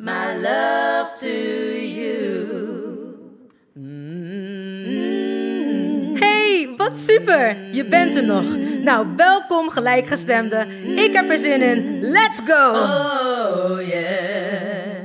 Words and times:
my 0.00 0.34
love 0.36 1.12
to 1.14 1.28
you. 1.76 2.48
Hey, 6.18 6.74
wat 6.76 6.98
super! 6.98 7.74
Je 7.74 7.88
bent 7.88 8.16
er 8.16 8.24
nog. 8.24 8.56
Nou, 8.82 9.16
welkom 9.16 9.70
gelijkgestemde. 9.70 10.66
Ik 10.96 11.12
heb 11.12 11.30
er 11.30 11.38
zin 11.38 11.62
in. 11.62 12.00
Let's 12.00 12.40
go! 12.44 12.70
Oh 12.70 13.88
yeah. 13.88 15.00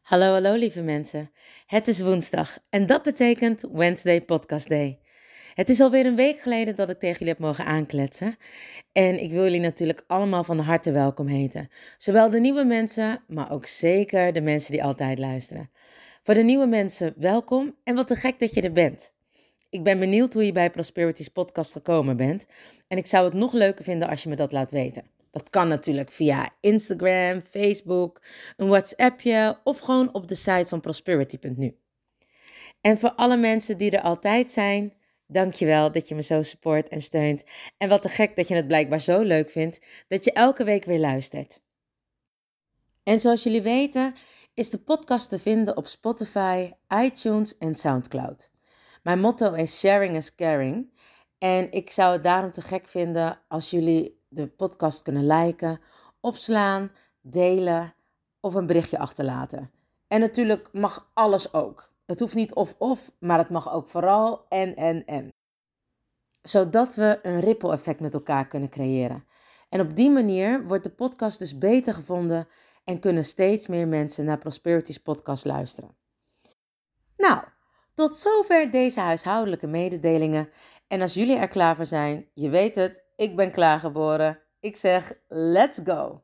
Hallo, 0.00 0.32
hallo 0.32 0.54
lieve 0.54 0.82
mensen. 0.82 1.30
Het 1.66 1.88
is 1.88 2.00
woensdag 2.00 2.58
en 2.70 2.86
dat 2.86 3.02
betekent 3.02 3.68
Wednesday 3.72 4.22
Podcast 4.22 4.68
Day. 4.68 5.00
Het 5.58 5.68
is 5.68 5.80
alweer 5.80 6.06
een 6.06 6.16
week 6.16 6.40
geleden 6.40 6.76
dat 6.76 6.90
ik 6.90 6.98
tegen 6.98 7.18
jullie 7.18 7.32
heb 7.32 7.42
mogen 7.42 7.64
aankletsen. 7.64 8.36
En 8.92 9.22
ik 9.22 9.30
wil 9.30 9.42
jullie 9.42 9.60
natuurlijk 9.60 10.04
allemaal 10.06 10.44
van 10.44 10.58
harte 10.58 10.92
welkom 10.92 11.26
heten. 11.26 11.68
Zowel 11.96 12.30
de 12.30 12.40
nieuwe 12.40 12.64
mensen, 12.64 13.22
maar 13.28 13.50
ook 13.50 13.66
zeker 13.66 14.32
de 14.32 14.40
mensen 14.40 14.72
die 14.72 14.84
altijd 14.84 15.18
luisteren. 15.18 15.70
Voor 16.22 16.34
de 16.34 16.42
nieuwe 16.42 16.66
mensen, 16.66 17.14
welkom 17.16 17.74
en 17.84 17.94
wat 17.94 18.06
te 18.06 18.14
gek 18.14 18.38
dat 18.38 18.54
je 18.54 18.60
er 18.60 18.72
bent. 18.72 19.14
Ik 19.70 19.82
ben 19.82 19.98
benieuwd 19.98 20.34
hoe 20.34 20.46
je 20.46 20.52
bij 20.52 20.70
Prosperity's 20.70 21.28
podcast 21.28 21.72
gekomen 21.72 22.16
bent. 22.16 22.46
En 22.88 22.98
ik 22.98 23.06
zou 23.06 23.24
het 23.24 23.34
nog 23.34 23.52
leuker 23.52 23.84
vinden 23.84 24.08
als 24.08 24.22
je 24.22 24.28
me 24.28 24.36
dat 24.36 24.52
laat 24.52 24.70
weten. 24.70 25.04
Dat 25.30 25.50
kan 25.50 25.68
natuurlijk 25.68 26.10
via 26.10 26.50
Instagram, 26.60 27.42
Facebook, 27.50 28.22
een 28.56 28.68
WhatsAppje 28.68 29.58
of 29.64 29.78
gewoon 29.78 30.14
op 30.14 30.28
de 30.28 30.34
site 30.34 30.68
van 30.68 30.80
prosperity.nu. 30.80 31.76
En 32.80 32.98
voor 32.98 33.12
alle 33.12 33.36
mensen 33.36 33.78
die 33.78 33.90
er 33.90 34.02
altijd 34.02 34.50
zijn, 34.50 34.92
dankjewel 35.28 35.92
dat 35.92 36.08
je 36.08 36.14
me 36.14 36.22
zo 36.22 36.42
support 36.42 36.88
en 36.88 37.00
steunt. 37.00 37.44
En 37.76 37.88
wat 37.88 38.02
te 38.02 38.08
gek 38.08 38.36
dat 38.36 38.48
je 38.48 38.54
het 38.54 38.66
blijkbaar 38.66 39.00
zo 39.00 39.20
leuk 39.20 39.50
vindt 39.50 39.84
dat 40.08 40.24
je 40.24 40.32
elke 40.32 40.64
week 40.64 40.84
weer 40.84 40.98
luistert. 40.98 41.60
En 43.02 43.20
zoals 43.20 43.42
jullie 43.42 43.62
weten 43.62 44.14
is 44.54 44.70
de 44.70 44.78
podcast 44.78 45.28
te 45.28 45.38
vinden 45.38 45.76
op 45.76 45.86
Spotify, 45.86 46.72
iTunes 46.88 47.58
en 47.58 47.74
SoundCloud. 47.74 48.50
Mijn 49.02 49.20
motto 49.20 49.52
is 49.52 49.78
sharing 49.78 50.16
is 50.16 50.34
caring. 50.34 50.92
En 51.38 51.72
ik 51.72 51.90
zou 51.90 52.12
het 52.12 52.22
daarom 52.22 52.50
te 52.50 52.60
gek 52.60 52.86
vinden 52.86 53.40
als 53.48 53.70
jullie 53.70 54.20
de 54.28 54.46
podcast 54.46 55.02
kunnen 55.02 55.26
liken, 55.26 55.80
opslaan, 56.20 56.92
delen 57.20 57.94
of 58.40 58.54
een 58.54 58.66
berichtje 58.66 58.98
achterlaten. 58.98 59.70
En 60.08 60.20
natuurlijk 60.20 60.68
mag 60.72 61.10
alles 61.14 61.52
ook. 61.52 61.92
Het 62.08 62.20
hoeft 62.20 62.34
niet 62.34 62.54
of-of, 62.54 63.10
maar 63.18 63.38
het 63.38 63.50
mag 63.50 63.72
ook 63.72 63.88
vooral 63.88 64.46
en, 64.48 64.76
en, 64.76 65.04
en. 65.04 65.32
Zodat 66.42 66.94
we 66.94 67.18
een 67.22 67.40
ripple 67.40 67.72
effect 67.72 68.00
met 68.00 68.14
elkaar 68.14 68.46
kunnen 68.46 68.68
creëren. 68.68 69.24
En 69.68 69.80
op 69.80 69.96
die 69.96 70.10
manier 70.10 70.66
wordt 70.66 70.84
de 70.84 70.90
podcast 70.90 71.38
dus 71.38 71.58
beter 71.58 71.94
gevonden 71.94 72.48
en 72.84 73.00
kunnen 73.00 73.24
steeds 73.24 73.66
meer 73.66 73.88
mensen 73.88 74.24
naar 74.24 74.38
Prosperity's 74.38 74.98
podcast 74.98 75.44
luisteren. 75.44 75.96
Nou, 77.16 77.44
tot 77.94 78.18
zover 78.18 78.70
deze 78.70 79.00
huishoudelijke 79.00 79.66
mededelingen. 79.66 80.50
En 80.86 81.00
als 81.00 81.14
jullie 81.14 81.36
er 81.36 81.48
klaar 81.48 81.76
voor 81.76 81.86
zijn, 81.86 82.30
je 82.34 82.48
weet 82.48 82.74
het, 82.74 83.04
ik 83.16 83.36
ben 83.36 83.50
klaargeboren. 83.50 84.42
Ik 84.60 84.76
zeg, 84.76 85.12
let's 85.28 85.80
go! 85.84 86.22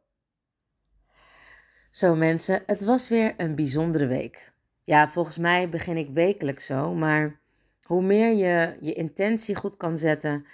Zo 1.91 2.15
mensen, 2.15 2.63
het 2.67 2.85
was 2.85 3.09
weer 3.09 3.35
een 3.37 3.55
bijzondere 3.55 4.07
week. 4.07 4.54
Ja, 4.87 5.09
volgens 5.09 5.39
mij 5.39 5.69
begin 5.69 5.97
ik 5.97 6.09
wekelijks 6.11 6.67
zo, 6.67 6.95
maar 6.95 7.41
hoe 7.83 8.03
meer 8.03 8.33
je 8.33 8.77
je 8.81 8.93
intentie 8.93 9.55
goed 9.55 9.77
kan 9.77 9.99
zetten 9.99 10.47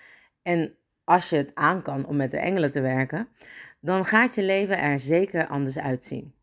en 0.43 0.75
als 1.05 1.31
je 1.31 1.37
het 1.37 1.55
aan 1.55 1.83
kan 1.83 2.07
om 2.07 2.17
met 2.17 2.31
de 2.31 2.39
engelen 2.39 2.71
te 2.71 2.81
werken, 2.81 3.29
dan 3.81 4.05
gaat 4.05 4.35
je 4.35 4.43
leven 4.43 4.79
er 4.79 5.01
zeker 5.01 5.47
anders 5.47 5.79
uitzien. 5.79 6.35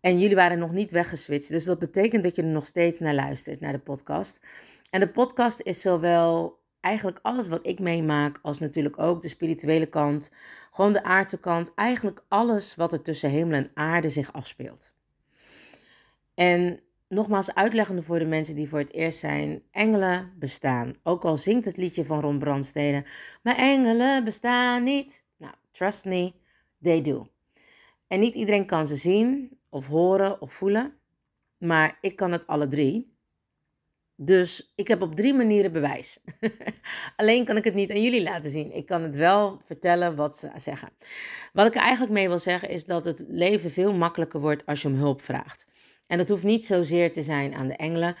En 0.00 0.18
jullie 0.18 0.36
waren 0.36 0.58
nog 0.58 0.72
niet 0.72 0.90
weggeswitcht, 0.90 1.48
dus 1.50 1.64
dat 1.64 1.78
betekent 1.78 2.22
dat 2.22 2.36
je 2.36 2.42
er 2.42 2.48
nog 2.48 2.66
steeds 2.66 2.98
naar 2.98 3.14
luistert, 3.14 3.60
naar 3.60 3.72
de 3.72 3.78
podcast. 3.78 4.46
En 4.90 5.00
de 5.00 5.08
podcast 5.08 5.60
is 5.60 5.80
zowel 5.80 6.58
eigenlijk 6.80 7.18
alles 7.22 7.48
wat 7.48 7.66
ik 7.66 7.78
meemaak, 7.78 8.38
als 8.42 8.58
natuurlijk 8.58 8.98
ook 8.98 9.22
de 9.22 9.28
spirituele 9.28 9.86
kant, 9.86 10.30
gewoon 10.70 10.92
de 10.92 11.02
aardse 11.02 11.38
kant, 11.38 11.74
eigenlijk 11.74 12.24
alles 12.28 12.74
wat 12.74 12.92
er 12.92 13.02
tussen 13.02 13.30
hemel 13.30 13.56
en 13.56 13.70
aarde 13.74 14.08
zich 14.08 14.32
afspeelt. 14.32 14.93
En 16.34 16.80
nogmaals 17.08 17.54
uitleggende 17.54 18.02
voor 18.02 18.18
de 18.18 18.24
mensen 18.24 18.56
die 18.56 18.68
voor 18.68 18.78
het 18.78 18.92
eerst 18.92 19.18
zijn, 19.18 19.62
engelen 19.70 20.32
bestaan. 20.38 20.94
Ook 21.02 21.24
al 21.24 21.36
zingt 21.36 21.64
het 21.64 21.76
liedje 21.76 22.04
van 22.04 22.20
Ron 22.20 22.38
Brandstede, 22.38 23.04
maar 23.42 23.56
engelen 23.56 24.24
bestaan 24.24 24.82
niet. 24.82 25.24
Nou, 25.36 25.52
trust 25.70 26.04
me, 26.04 26.32
they 26.82 27.02
do. 27.02 27.26
En 28.06 28.20
niet 28.20 28.34
iedereen 28.34 28.66
kan 28.66 28.86
ze 28.86 28.96
zien, 28.96 29.58
of 29.68 29.86
horen, 29.86 30.40
of 30.40 30.52
voelen, 30.52 30.94
maar 31.58 31.98
ik 32.00 32.16
kan 32.16 32.32
het 32.32 32.46
alle 32.46 32.68
drie. 32.68 33.12
Dus 34.16 34.72
ik 34.74 34.88
heb 34.88 35.02
op 35.02 35.14
drie 35.14 35.34
manieren 35.34 35.72
bewijs. 35.72 36.20
Alleen 37.16 37.44
kan 37.44 37.56
ik 37.56 37.64
het 37.64 37.74
niet 37.74 37.90
aan 37.90 38.02
jullie 38.02 38.22
laten 38.22 38.50
zien. 38.50 38.72
Ik 38.72 38.86
kan 38.86 39.02
het 39.02 39.16
wel 39.16 39.60
vertellen 39.64 40.16
wat 40.16 40.38
ze 40.38 40.50
zeggen. 40.56 40.88
Wat 41.52 41.66
ik 41.66 41.74
er 41.74 41.80
eigenlijk 41.80 42.12
mee 42.12 42.28
wil 42.28 42.38
zeggen 42.38 42.68
is 42.68 42.84
dat 42.84 43.04
het 43.04 43.24
leven 43.28 43.70
veel 43.70 43.92
makkelijker 43.92 44.40
wordt 44.40 44.66
als 44.66 44.82
je 44.82 44.88
om 44.88 44.94
hulp 44.94 45.22
vraagt. 45.22 45.66
En 46.06 46.18
dat 46.18 46.28
hoeft 46.28 46.42
niet 46.42 46.66
zozeer 46.66 47.12
te 47.12 47.22
zijn 47.22 47.54
aan 47.54 47.68
de 47.68 47.76
engelen, 47.76 48.16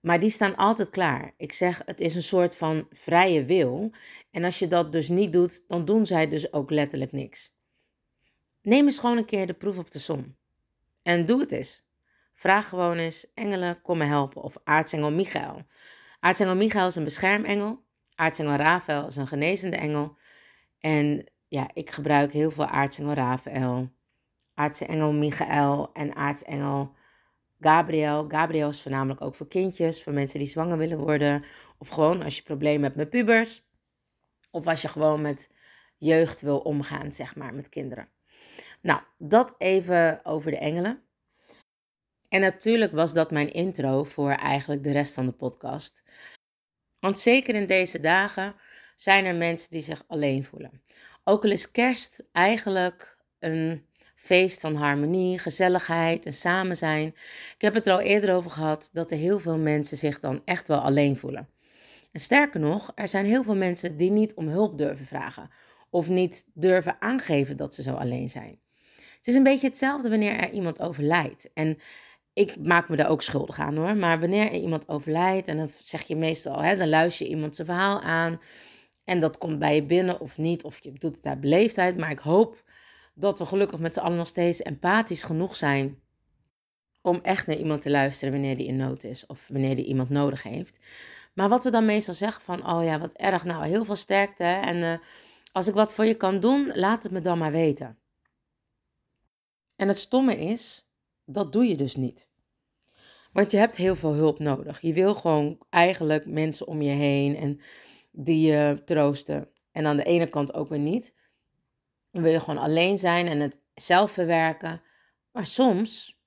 maar 0.00 0.20
die 0.20 0.30
staan 0.30 0.56
altijd 0.56 0.90
klaar. 0.90 1.34
Ik 1.36 1.52
zeg, 1.52 1.82
het 1.84 2.00
is 2.00 2.14
een 2.14 2.22
soort 2.22 2.56
van 2.56 2.86
vrije 2.90 3.44
wil. 3.44 3.92
En 4.30 4.44
als 4.44 4.58
je 4.58 4.66
dat 4.66 4.92
dus 4.92 5.08
niet 5.08 5.32
doet, 5.32 5.64
dan 5.68 5.84
doen 5.84 6.06
zij 6.06 6.28
dus 6.28 6.52
ook 6.52 6.70
letterlijk 6.70 7.12
niks. 7.12 7.56
Neem 8.62 8.84
eens 8.84 8.98
gewoon 8.98 9.16
een 9.16 9.24
keer 9.24 9.46
de 9.46 9.54
proef 9.54 9.78
op 9.78 9.90
de 9.90 9.98
som. 9.98 10.36
En 11.02 11.26
doe 11.26 11.40
het 11.40 11.52
eens. 11.52 11.86
Vraag 12.34 12.68
gewoon 12.68 12.96
eens, 12.96 13.32
engelen, 13.34 13.80
kom 13.82 13.98
me 13.98 14.04
helpen. 14.04 14.42
Of 14.42 14.56
aartsengel 14.64 15.10
Michael. 15.10 15.66
Aartsengel 16.20 16.54
Michael 16.56 16.86
is 16.86 16.96
een 16.96 17.04
beschermengel. 17.04 17.84
Aartsengel 18.14 18.56
Rafael 18.56 19.06
is 19.06 19.16
een 19.16 19.26
genezende 19.26 19.76
engel. 19.76 20.16
En 20.80 21.24
ja, 21.48 21.70
ik 21.72 21.90
gebruik 21.90 22.32
heel 22.32 22.50
veel 22.50 22.66
aartsengel 22.66 23.14
Rafael, 23.14 23.90
aartsengel 24.54 25.12
Michael 25.12 25.90
en 25.92 26.14
aartsengel 26.14 26.94
Gabriel. 27.60 28.24
Gabriel 28.28 28.68
is 28.68 28.82
voornamelijk 28.82 29.20
ook 29.20 29.34
voor 29.34 29.48
kindjes, 29.48 30.02
voor 30.02 30.12
mensen 30.12 30.38
die 30.38 30.48
zwanger 30.48 30.78
willen 30.78 30.98
worden. 30.98 31.44
Of 31.78 31.88
gewoon 31.88 32.22
als 32.22 32.36
je 32.36 32.42
problemen 32.42 32.82
hebt 32.82 32.96
met 32.96 33.10
pubers. 33.10 33.62
Of 34.50 34.66
als 34.66 34.82
je 34.82 34.88
gewoon 34.88 35.20
met 35.20 35.50
jeugd 35.96 36.40
wil 36.40 36.58
omgaan, 36.58 37.12
zeg 37.12 37.36
maar, 37.36 37.54
met 37.54 37.68
kinderen. 37.68 38.08
Nou, 38.80 39.00
dat 39.18 39.54
even 39.58 40.24
over 40.24 40.50
de 40.50 40.58
engelen. 40.58 41.02
En 42.28 42.40
natuurlijk 42.40 42.92
was 42.92 43.12
dat 43.12 43.30
mijn 43.30 43.52
intro 43.52 44.04
voor 44.04 44.30
eigenlijk 44.30 44.82
de 44.82 44.92
rest 44.92 45.14
van 45.14 45.26
de 45.26 45.32
podcast. 45.32 46.02
Want 47.00 47.18
zeker 47.18 47.54
in 47.54 47.66
deze 47.66 48.00
dagen 48.00 48.54
zijn 48.96 49.24
er 49.24 49.34
mensen 49.34 49.70
die 49.70 49.80
zich 49.80 50.04
alleen 50.06 50.44
voelen. 50.44 50.82
Ook 51.24 51.44
al 51.44 51.50
is 51.50 51.70
kerst 51.70 52.28
eigenlijk 52.32 53.18
een 53.38 53.87
feest 54.28 54.60
van 54.60 54.74
harmonie, 54.74 55.38
gezelligheid 55.38 56.26
en 56.26 56.32
samen 56.32 56.76
zijn. 56.76 57.06
Ik 57.54 57.60
heb 57.60 57.74
het 57.74 57.86
er 57.86 57.92
al 57.92 58.00
eerder 58.00 58.34
over 58.34 58.50
gehad 58.50 58.90
dat 58.92 59.10
er 59.10 59.16
heel 59.16 59.38
veel 59.38 59.58
mensen 59.58 59.96
zich 59.96 60.18
dan 60.18 60.42
echt 60.44 60.68
wel 60.68 60.78
alleen 60.78 61.16
voelen. 61.16 61.48
En 62.12 62.20
sterker 62.20 62.60
nog, 62.60 62.92
er 62.94 63.08
zijn 63.08 63.26
heel 63.26 63.42
veel 63.42 63.56
mensen 63.56 63.96
die 63.96 64.10
niet 64.10 64.34
om 64.34 64.48
hulp 64.48 64.78
durven 64.78 65.06
vragen 65.06 65.50
of 65.90 66.08
niet 66.08 66.50
durven 66.54 66.96
aangeven 66.98 67.56
dat 67.56 67.74
ze 67.74 67.82
zo 67.82 67.94
alleen 67.94 68.30
zijn. 68.30 68.58
Het 69.16 69.26
is 69.26 69.34
een 69.34 69.42
beetje 69.42 69.66
hetzelfde 69.66 70.08
wanneer 70.08 70.36
er 70.36 70.50
iemand 70.50 70.80
overlijdt. 70.80 71.50
En 71.54 71.78
ik 72.32 72.66
maak 72.66 72.88
me 72.88 72.96
daar 72.96 73.08
ook 73.08 73.22
schuldig 73.22 73.58
aan 73.58 73.76
hoor. 73.76 73.96
Maar 73.96 74.20
wanneer 74.20 74.52
iemand 74.52 74.88
overlijdt 74.88 75.48
en 75.48 75.56
dan 75.56 75.70
zeg 75.80 76.02
je 76.02 76.16
meestal, 76.16 76.62
hè, 76.62 76.76
dan 76.76 76.88
luister 76.88 77.26
je 77.26 77.32
iemand 77.32 77.54
zijn 77.56 77.66
verhaal 77.66 78.00
aan. 78.00 78.40
En 79.04 79.20
dat 79.20 79.38
komt 79.38 79.58
bij 79.58 79.74
je 79.74 79.82
binnen 79.82 80.20
of 80.20 80.38
niet, 80.38 80.64
of 80.64 80.84
je 80.84 80.92
doet 80.92 81.16
het 81.16 81.26
uit 81.26 81.40
beleefdheid. 81.40 81.96
Maar 81.96 82.10
ik 82.10 82.18
hoop 82.18 82.62
dat 83.18 83.38
we 83.38 83.46
gelukkig 83.46 83.78
met 83.78 83.94
z'n 83.94 84.00
allen 84.00 84.16
nog 84.16 84.26
steeds 84.26 84.62
empathisch 84.62 85.22
genoeg 85.22 85.56
zijn 85.56 86.00
om 87.02 87.18
echt 87.22 87.46
naar 87.46 87.56
iemand 87.56 87.82
te 87.82 87.90
luisteren 87.90 88.32
wanneer 88.32 88.56
die 88.56 88.66
in 88.66 88.76
nood 88.76 89.04
is 89.04 89.26
of 89.26 89.48
wanneer 89.48 89.76
die 89.76 89.84
iemand 89.84 90.08
nodig 90.08 90.42
heeft. 90.42 90.78
Maar 91.34 91.48
wat 91.48 91.64
we 91.64 91.70
dan 91.70 91.84
meestal 91.84 92.14
zeggen 92.14 92.42
van, 92.42 92.70
oh 92.70 92.84
ja, 92.84 92.98
wat 92.98 93.12
erg, 93.12 93.44
nou 93.44 93.66
heel 93.66 93.84
veel 93.84 93.96
sterkte 93.96 94.44
en 94.44 94.76
uh, 94.76 94.98
als 95.52 95.68
ik 95.68 95.74
wat 95.74 95.94
voor 95.94 96.04
je 96.04 96.14
kan 96.14 96.40
doen, 96.40 96.70
laat 96.74 97.02
het 97.02 97.12
me 97.12 97.20
dan 97.20 97.38
maar 97.38 97.52
weten. 97.52 97.98
En 99.76 99.88
het 99.88 99.98
stomme 99.98 100.36
is, 100.36 100.90
dat 101.24 101.52
doe 101.52 101.64
je 101.64 101.76
dus 101.76 101.96
niet. 101.96 102.30
Want 103.32 103.50
je 103.50 103.56
hebt 103.56 103.76
heel 103.76 103.96
veel 103.96 104.14
hulp 104.14 104.38
nodig. 104.38 104.80
Je 104.80 104.92
wil 104.92 105.14
gewoon 105.14 105.58
eigenlijk 105.70 106.26
mensen 106.26 106.66
om 106.66 106.82
je 106.82 106.90
heen 106.90 107.36
en 107.36 107.60
die 108.10 108.46
je 108.46 108.82
troosten. 108.84 109.48
En 109.72 109.86
aan 109.86 109.96
de 109.96 110.04
ene 110.04 110.28
kant 110.28 110.54
ook 110.54 110.68
weer 110.68 110.78
niet. 110.78 111.14
Dan 112.10 112.22
wil 112.22 112.32
je 112.32 112.40
gewoon 112.40 112.58
alleen 112.58 112.98
zijn 112.98 113.26
en 113.26 113.40
het 113.40 113.60
zelf 113.74 114.10
verwerken. 114.10 114.82
Maar 115.32 115.46
soms 115.46 116.18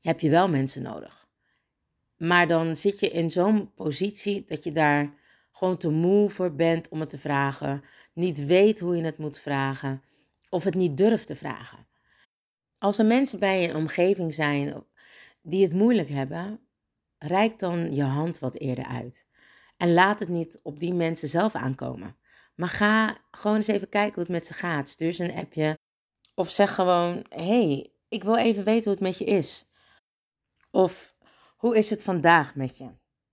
heb 0.00 0.20
je 0.20 0.30
wel 0.30 0.48
mensen 0.48 0.82
nodig. 0.82 1.28
Maar 2.16 2.48
dan 2.48 2.76
zit 2.76 3.00
je 3.00 3.10
in 3.10 3.30
zo'n 3.30 3.74
positie 3.74 4.44
dat 4.44 4.64
je 4.64 4.72
daar 4.72 5.14
gewoon 5.52 5.76
te 5.76 5.90
moe 5.90 6.30
voor 6.30 6.54
bent 6.54 6.88
om 6.88 7.00
het 7.00 7.10
te 7.10 7.18
vragen. 7.18 7.84
Niet 8.12 8.44
weet 8.44 8.80
hoe 8.80 8.96
je 8.96 9.04
het 9.04 9.18
moet 9.18 9.38
vragen. 9.38 10.02
Of 10.48 10.64
het 10.64 10.74
niet 10.74 10.96
durft 10.96 11.26
te 11.26 11.36
vragen. 11.36 11.86
Als 12.78 12.98
er 12.98 13.06
mensen 13.06 13.38
bij 13.38 13.62
je 13.62 13.74
omgeving 13.74 14.34
zijn 14.34 14.84
die 15.42 15.62
het 15.62 15.72
moeilijk 15.72 16.08
hebben, 16.08 16.60
reik 17.18 17.58
dan 17.58 17.94
je 17.94 18.02
hand 18.02 18.38
wat 18.38 18.54
eerder 18.54 18.84
uit. 18.84 19.26
En 19.76 19.92
laat 19.92 20.18
het 20.18 20.28
niet 20.28 20.60
op 20.62 20.78
die 20.78 20.94
mensen 20.94 21.28
zelf 21.28 21.54
aankomen. 21.54 22.16
Maar 22.56 22.68
ga 22.68 23.16
gewoon 23.30 23.56
eens 23.56 23.66
even 23.66 23.88
kijken 23.88 24.14
hoe 24.14 24.22
het 24.22 24.32
met 24.32 24.46
ze 24.46 24.54
gaat. 24.54 24.88
Stuur 24.88 25.12
ze 25.12 25.24
een 25.24 25.38
appje. 25.38 25.78
Of 26.34 26.50
zeg 26.50 26.74
gewoon: 26.74 27.26
hey, 27.28 27.92
ik 28.08 28.24
wil 28.24 28.36
even 28.36 28.64
weten 28.64 28.84
hoe 28.84 28.92
het 28.92 29.02
met 29.02 29.18
je 29.18 29.24
is. 29.24 29.66
Of 30.70 31.14
hoe 31.56 31.76
is 31.76 31.90
het 31.90 32.02
vandaag 32.02 32.54
met 32.54 32.76
je? 32.76 32.90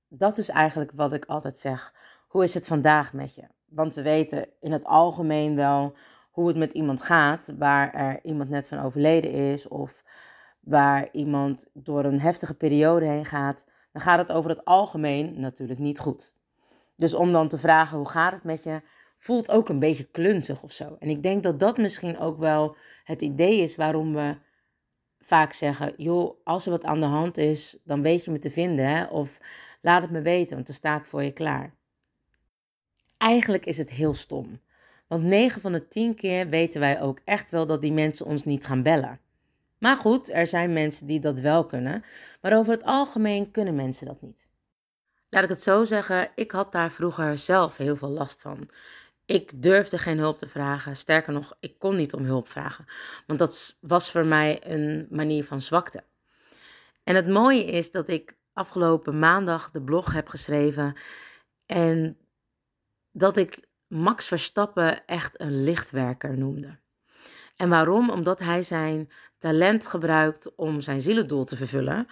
Dat 0.07 0.37
is 0.37 0.49
eigenlijk 0.49 0.91
wat 0.95 1.13
ik 1.13 1.25
altijd 1.25 1.57
zeg. 1.57 1.93
Hoe 2.27 2.43
is 2.43 2.53
het 2.53 2.67
vandaag 2.67 3.13
met 3.13 3.35
je? 3.35 3.47
Want 3.65 3.93
we 3.93 4.01
weten 4.01 4.49
in 4.59 4.71
het 4.71 4.85
algemeen 4.85 5.55
wel 5.55 5.95
hoe 6.31 6.47
het 6.47 6.57
met 6.57 6.73
iemand 6.73 7.01
gaat, 7.01 7.53
waar 7.57 7.93
er 7.93 8.19
iemand 8.23 8.49
net 8.49 8.67
van 8.67 8.79
overleden 8.79 9.31
is 9.31 9.67
of 9.67 10.03
waar 10.59 11.09
iemand 11.11 11.65
door 11.73 12.05
een 12.05 12.19
heftige 12.19 12.53
periode 12.53 13.05
heen 13.05 13.25
gaat, 13.25 13.65
dan 13.91 14.01
gaat 14.01 14.17
het 14.17 14.31
over 14.31 14.49
het 14.49 14.65
algemeen 14.65 15.39
natuurlijk 15.39 15.79
niet 15.79 15.99
goed. 15.99 16.35
Dus 16.95 17.13
om 17.13 17.31
dan 17.31 17.47
te 17.47 17.57
vragen 17.57 17.97
hoe 17.97 18.09
gaat 18.09 18.33
het 18.33 18.43
met 18.43 18.63
je, 18.63 18.81
voelt 19.23 19.51
ook 19.51 19.69
een 19.69 19.79
beetje 19.79 20.03
klunzig 20.03 20.61
of 20.61 20.71
zo. 20.71 20.95
En 20.99 21.09
ik 21.09 21.23
denk 21.23 21.43
dat 21.43 21.59
dat 21.59 21.77
misschien 21.77 22.19
ook 22.19 22.37
wel 22.37 22.75
het 23.03 23.21
idee 23.21 23.61
is 23.61 23.75
waarom 23.75 24.13
we 24.13 24.35
vaak 25.19 25.53
zeggen, 25.53 25.93
joh, 25.97 26.37
als 26.43 26.65
er 26.65 26.71
wat 26.71 26.83
aan 26.83 26.99
de 26.99 27.05
hand 27.05 27.37
is, 27.37 27.79
dan 27.83 28.01
weet 28.01 28.25
je 28.25 28.31
me 28.31 28.39
te 28.39 28.51
vinden, 28.51 28.85
hè? 28.85 29.05
of 29.05 29.39
laat 29.81 30.01
het 30.01 30.11
me 30.11 30.21
weten, 30.21 30.53
want 30.53 30.67
dan 30.67 30.75
sta 30.75 30.97
ik 30.97 31.05
voor 31.05 31.23
je 31.23 31.31
klaar. 31.31 31.73
Eigenlijk 33.17 33.65
is 33.65 33.77
het 33.77 33.89
heel 33.89 34.13
stom. 34.13 34.59
Want 35.07 35.23
9 35.23 35.61
van 35.61 35.71
de 35.71 35.87
10 35.87 36.15
keer 36.15 36.49
weten 36.49 36.79
wij 36.79 37.01
ook 37.01 37.19
echt 37.23 37.49
wel 37.49 37.65
dat 37.65 37.81
die 37.81 37.93
mensen 37.93 38.25
ons 38.25 38.43
niet 38.43 38.65
gaan 38.65 38.83
bellen. 38.83 39.19
Maar 39.77 39.95
goed, 39.95 40.31
er 40.31 40.47
zijn 40.47 40.73
mensen 40.73 41.07
die 41.07 41.19
dat 41.19 41.39
wel 41.39 41.65
kunnen, 41.65 42.03
maar 42.41 42.57
over 42.57 42.73
het 42.73 42.83
algemeen 42.83 43.51
kunnen 43.51 43.75
mensen 43.75 44.05
dat 44.07 44.21
niet. 44.21 44.51
Laat 45.33 45.43
ik 45.43 45.49
het 45.49 45.61
zo 45.61 45.83
zeggen, 45.83 46.31
ik 46.35 46.51
had 46.51 46.71
daar 46.71 46.91
vroeger 46.91 47.37
zelf 47.37 47.77
heel 47.77 47.95
veel 47.95 48.09
last 48.09 48.41
van. 48.41 48.69
Ik 49.33 49.61
durfde 49.61 49.97
geen 49.97 50.17
hulp 50.17 50.37
te 50.37 50.47
vragen. 50.47 50.95
Sterker 50.95 51.33
nog, 51.33 51.57
ik 51.59 51.79
kon 51.79 51.95
niet 51.95 52.13
om 52.13 52.23
hulp 52.23 52.47
vragen. 52.47 52.85
Want 53.27 53.39
dat 53.39 53.77
was 53.81 54.11
voor 54.11 54.25
mij 54.25 54.61
een 54.71 55.07
manier 55.09 55.43
van 55.43 55.61
zwakte. 55.61 56.03
En 57.03 57.15
het 57.15 57.27
mooie 57.27 57.65
is 57.65 57.91
dat 57.91 58.09
ik 58.09 58.37
afgelopen 58.53 59.19
maandag 59.19 59.71
de 59.71 59.81
blog 59.81 60.13
heb 60.13 60.27
geschreven. 60.27 60.97
En 61.65 62.17
dat 63.11 63.37
ik 63.37 63.67
Max 63.87 64.27
Verstappen 64.27 65.05
echt 65.05 65.41
een 65.41 65.63
lichtwerker 65.63 66.37
noemde. 66.37 66.79
En 67.55 67.69
waarom? 67.69 68.09
Omdat 68.09 68.39
hij 68.39 68.63
zijn 68.63 69.11
talent 69.37 69.87
gebruikt 69.87 70.55
om 70.55 70.81
zijn 70.81 71.01
zielendoel 71.01 71.45
te 71.45 71.55
vervullen. 71.55 72.07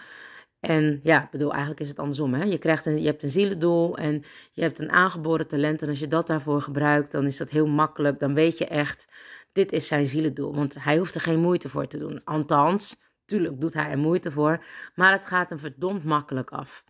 En 0.61 0.99
ja, 1.03 1.23
ik 1.23 1.29
bedoel, 1.29 1.51
eigenlijk 1.51 1.79
is 1.79 1.87
het 1.89 1.99
andersom. 1.99 2.33
Hè? 2.33 2.43
Je, 2.43 2.57
krijgt 2.57 2.85
een, 2.85 3.01
je 3.01 3.05
hebt 3.07 3.23
een 3.23 3.29
zielendoel 3.29 3.97
en 3.97 4.23
je 4.51 4.61
hebt 4.61 4.79
een 4.79 4.91
aangeboren 4.91 5.47
talent. 5.47 5.81
En 5.81 5.89
als 5.89 5.99
je 5.99 6.07
dat 6.07 6.27
daarvoor 6.27 6.61
gebruikt, 6.61 7.11
dan 7.11 7.25
is 7.25 7.37
dat 7.37 7.49
heel 7.49 7.67
makkelijk. 7.67 8.19
Dan 8.19 8.33
weet 8.33 8.57
je 8.57 8.65
echt, 8.65 9.07
dit 9.51 9.71
is 9.71 9.87
zijn 9.87 10.05
zielendoel. 10.05 10.55
Want 10.55 10.83
hij 10.83 10.97
hoeft 10.97 11.15
er 11.15 11.21
geen 11.21 11.39
moeite 11.39 11.69
voor 11.69 11.87
te 11.87 11.97
doen. 11.97 12.23
Althans, 12.23 12.95
tuurlijk 13.25 13.61
doet 13.61 13.73
hij 13.73 13.89
er 13.89 13.97
moeite 13.97 14.31
voor. 14.31 14.63
Maar 14.95 15.11
het 15.11 15.25
gaat 15.25 15.49
hem 15.49 15.59
verdomd 15.59 16.03
makkelijk 16.03 16.51
af. 16.51 16.83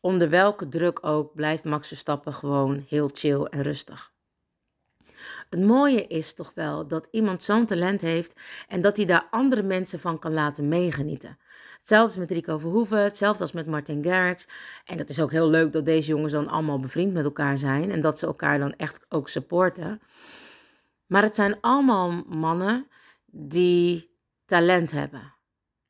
Onder 0.00 0.30
welke 0.30 0.68
druk 0.68 1.06
ook 1.06 1.34
blijft 1.34 1.64
Max 1.64 1.88
Verstappen 1.88 2.32
gewoon 2.32 2.84
heel 2.88 3.10
chill 3.12 3.42
en 3.42 3.62
rustig. 3.62 4.12
Het 5.50 5.60
mooie 5.60 6.06
is 6.06 6.34
toch 6.34 6.52
wel 6.54 6.86
dat 6.86 7.08
iemand 7.10 7.42
zo'n 7.42 7.66
talent 7.66 8.00
heeft 8.00 8.40
en 8.68 8.80
dat 8.80 8.96
hij 8.96 9.06
daar 9.06 9.26
andere 9.30 9.62
mensen 9.62 10.00
van 10.00 10.18
kan 10.18 10.32
laten 10.32 10.68
meegenieten. 10.68 11.38
Hetzelfde 11.84 12.12
is 12.12 12.28
met 12.28 12.30
Rico 12.30 12.58
Verhoeven, 12.58 13.02
hetzelfde 13.02 13.42
als 13.42 13.52
met 13.52 13.66
Martin 13.66 14.04
Garrix. 14.04 14.48
En 14.84 14.96
dat 14.96 15.08
is 15.08 15.20
ook 15.20 15.30
heel 15.30 15.48
leuk 15.48 15.72
dat 15.72 15.84
deze 15.84 16.08
jongens 16.08 16.32
dan 16.32 16.48
allemaal 16.48 16.80
bevriend 16.80 17.12
met 17.12 17.24
elkaar 17.24 17.58
zijn 17.58 17.90
en 17.92 18.00
dat 18.00 18.18
ze 18.18 18.26
elkaar 18.26 18.58
dan 18.58 18.72
echt 18.76 19.06
ook 19.08 19.28
supporten. 19.28 20.00
Maar 21.06 21.22
het 21.22 21.34
zijn 21.34 21.60
allemaal 21.60 22.24
mannen 22.28 22.86
die 23.26 24.10
talent 24.44 24.90
hebben. 24.90 25.34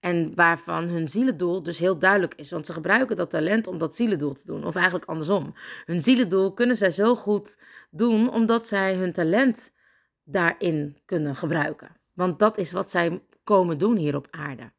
En 0.00 0.34
waarvan 0.34 0.84
hun 0.84 1.08
zielendoel 1.08 1.62
dus 1.62 1.78
heel 1.78 1.98
duidelijk 1.98 2.34
is. 2.34 2.50
Want 2.50 2.66
ze 2.66 2.72
gebruiken 2.72 3.16
dat 3.16 3.30
talent 3.30 3.66
om 3.66 3.78
dat 3.78 3.96
zielendoel 3.96 4.32
te 4.32 4.46
doen. 4.46 4.64
Of 4.64 4.74
eigenlijk 4.74 5.04
andersom. 5.04 5.54
Hun 5.84 6.02
zielendoel 6.02 6.52
kunnen 6.52 6.76
zij 6.76 6.90
zo 6.90 7.14
goed 7.14 7.58
doen 7.90 8.30
omdat 8.30 8.66
zij 8.66 8.96
hun 8.96 9.12
talent 9.12 9.72
daarin 10.24 10.98
kunnen 11.04 11.36
gebruiken. 11.36 11.96
Want 12.12 12.38
dat 12.38 12.58
is 12.58 12.72
wat 12.72 12.90
zij 12.90 13.22
komen 13.44 13.78
doen 13.78 13.96
hier 13.96 14.16
op 14.16 14.26
aarde. 14.30 14.72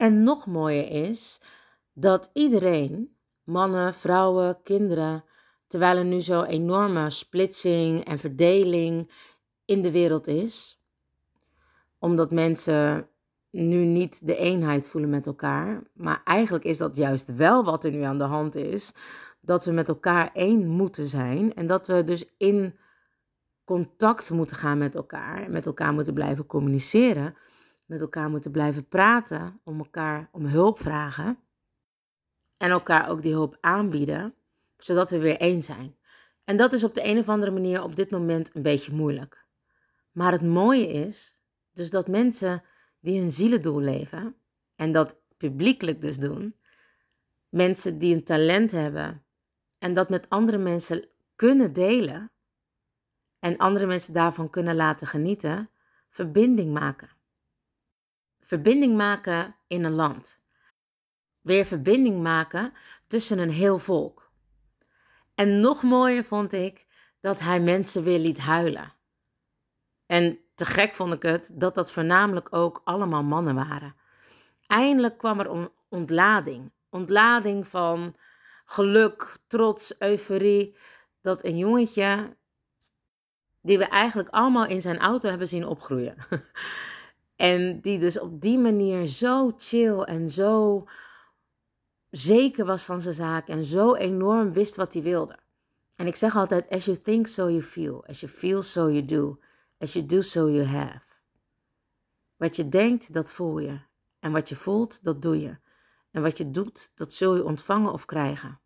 En 0.00 0.22
nog 0.22 0.46
mooier 0.46 0.90
is 1.08 1.40
dat 1.92 2.30
iedereen, 2.32 3.16
mannen, 3.44 3.94
vrouwen, 3.94 4.62
kinderen, 4.62 5.24
terwijl 5.66 5.96
er 5.96 6.04
nu 6.04 6.20
zo'n 6.20 6.44
enorme 6.44 7.10
splitsing 7.10 8.04
en 8.04 8.18
verdeling 8.18 9.10
in 9.64 9.82
de 9.82 9.90
wereld 9.90 10.26
is, 10.26 10.80
omdat 11.98 12.30
mensen 12.30 13.08
nu 13.50 13.84
niet 13.84 14.26
de 14.26 14.36
eenheid 14.36 14.88
voelen 14.88 15.10
met 15.10 15.26
elkaar. 15.26 15.82
Maar 15.92 16.20
eigenlijk 16.24 16.64
is 16.64 16.78
dat 16.78 16.96
juist 16.96 17.36
wel 17.36 17.64
wat 17.64 17.84
er 17.84 17.90
nu 17.90 18.02
aan 18.02 18.18
de 18.18 18.24
hand 18.24 18.54
is. 18.54 18.92
Dat 19.40 19.64
we 19.64 19.72
met 19.72 19.88
elkaar 19.88 20.30
één 20.32 20.68
moeten 20.68 21.06
zijn. 21.06 21.54
En 21.54 21.66
dat 21.66 21.86
we 21.86 22.04
dus 22.04 22.24
in 22.36 22.78
contact 23.64 24.30
moeten 24.30 24.56
gaan 24.56 24.78
met 24.78 24.94
elkaar. 24.94 25.50
Met 25.50 25.66
elkaar 25.66 25.92
moeten 25.92 26.14
blijven 26.14 26.46
communiceren. 26.46 27.34
Met 27.90 28.00
elkaar 28.00 28.30
moeten 28.30 28.50
blijven 28.50 28.88
praten. 28.88 29.60
Om 29.64 29.78
elkaar 29.78 30.28
om 30.32 30.44
hulp 30.44 30.80
vragen. 30.80 31.38
En 32.56 32.70
elkaar 32.70 33.08
ook 33.08 33.22
die 33.22 33.32
hulp 33.32 33.56
aanbieden. 33.60 34.34
Zodat 34.76 35.10
we 35.10 35.18
weer 35.18 35.36
één 35.36 35.62
zijn. 35.62 35.96
En 36.44 36.56
dat 36.56 36.72
is 36.72 36.84
op 36.84 36.94
de 36.94 37.04
een 37.04 37.18
of 37.18 37.28
andere 37.28 37.50
manier 37.50 37.82
op 37.82 37.96
dit 37.96 38.10
moment 38.10 38.54
een 38.54 38.62
beetje 38.62 38.92
moeilijk. 38.92 39.44
Maar 40.12 40.32
het 40.32 40.42
mooie 40.42 40.88
is 40.88 41.36
dus 41.72 41.90
dat 41.90 42.08
mensen 42.08 42.62
die 43.00 43.20
hun 43.20 43.32
zielendoel 43.32 43.80
leven 43.80 44.34
en 44.76 44.92
dat 44.92 45.16
publiekelijk 45.36 46.00
dus 46.00 46.18
doen, 46.18 46.56
mensen 47.48 47.98
die 47.98 48.14
een 48.14 48.24
talent 48.24 48.70
hebben 48.70 49.24
en 49.78 49.92
dat 49.92 50.08
met 50.08 50.28
andere 50.28 50.58
mensen 50.58 51.08
kunnen 51.36 51.72
delen 51.72 52.30
en 53.38 53.56
andere 53.56 53.86
mensen 53.86 54.14
daarvan 54.14 54.50
kunnen 54.50 54.76
laten 54.76 55.06
genieten, 55.06 55.70
verbinding 56.08 56.72
maken. 56.72 57.18
Verbinding 58.50 58.96
maken 58.96 59.56
in 59.66 59.84
een 59.84 59.92
land. 59.92 60.40
Weer 61.40 61.66
verbinding 61.66 62.22
maken 62.22 62.72
tussen 63.06 63.38
een 63.38 63.50
heel 63.50 63.78
volk. 63.78 64.30
En 65.34 65.60
nog 65.60 65.82
mooier 65.82 66.24
vond 66.24 66.52
ik 66.52 66.86
dat 67.20 67.40
hij 67.40 67.60
mensen 67.60 68.02
weer 68.02 68.18
liet 68.18 68.38
huilen. 68.38 68.92
En 70.06 70.38
te 70.54 70.64
gek 70.64 70.94
vond 70.94 71.12
ik 71.12 71.22
het 71.22 71.50
dat 71.52 71.74
dat 71.74 71.92
voornamelijk 71.92 72.54
ook 72.54 72.80
allemaal 72.84 73.22
mannen 73.22 73.54
waren. 73.54 73.94
Eindelijk 74.66 75.18
kwam 75.18 75.40
er 75.40 75.70
ontlading. 75.88 76.72
Ontlading 76.88 77.66
van 77.66 78.16
geluk, 78.64 79.36
trots, 79.46 80.00
euforie. 80.00 80.76
Dat 81.20 81.44
een 81.44 81.58
jongetje, 81.58 82.36
die 83.60 83.78
we 83.78 83.84
eigenlijk 83.84 84.28
allemaal 84.28 84.66
in 84.66 84.80
zijn 84.80 84.98
auto 84.98 85.28
hebben 85.28 85.48
zien 85.48 85.66
opgroeien. 85.66 86.16
En 87.40 87.80
die 87.80 87.98
dus 87.98 88.18
op 88.18 88.40
die 88.40 88.58
manier 88.58 89.06
zo 89.06 89.52
chill 89.56 90.00
en 90.00 90.30
zo 90.30 90.84
zeker 92.10 92.64
was 92.64 92.84
van 92.84 93.02
zijn 93.02 93.14
zaak 93.14 93.48
en 93.48 93.64
zo 93.64 93.94
enorm 93.94 94.52
wist 94.52 94.76
wat 94.76 94.92
hij 94.92 95.02
wilde. 95.02 95.38
En 95.96 96.06
ik 96.06 96.16
zeg 96.16 96.36
altijd, 96.36 96.68
as 96.68 96.84
you 96.84 97.00
think, 97.02 97.26
so 97.26 97.48
you 97.50 97.62
feel. 97.62 98.06
As 98.06 98.20
you 98.20 98.32
feel, 98.32 98.62
so 98.62 98.90
you 98.90 99.04
do. 99.04 99.38
As 99.78 99.92
you 99.92 100.06
do, 100.06 100.20
so 100.20 100.50
you 100.50 100.64
have. 100.64 101.00
Wat 102.36 102.56
je 102.56 102.68
denkt, 102.68 103.12
dat 103.12 103.32
voel 103.32 103.58
je. 103.58 103.80
En 104.18 104.32
wat 104.32 104.48
je 104.48 104.56
voelt, 104.56 105.04
dat 105.04 105.22
doe 105.22 105.40
je. 105.40 105.56
En 106.10 106.22
wat 106.22 106.38
je 106.38 106.50
doet, 106.50 106.92
dat 106.94 107.12
zul 107.12 107.36
je 107.36 107.44
ontvangen 107.44 107.92
of 107.92 108.04
krijgen. 108.04 108.60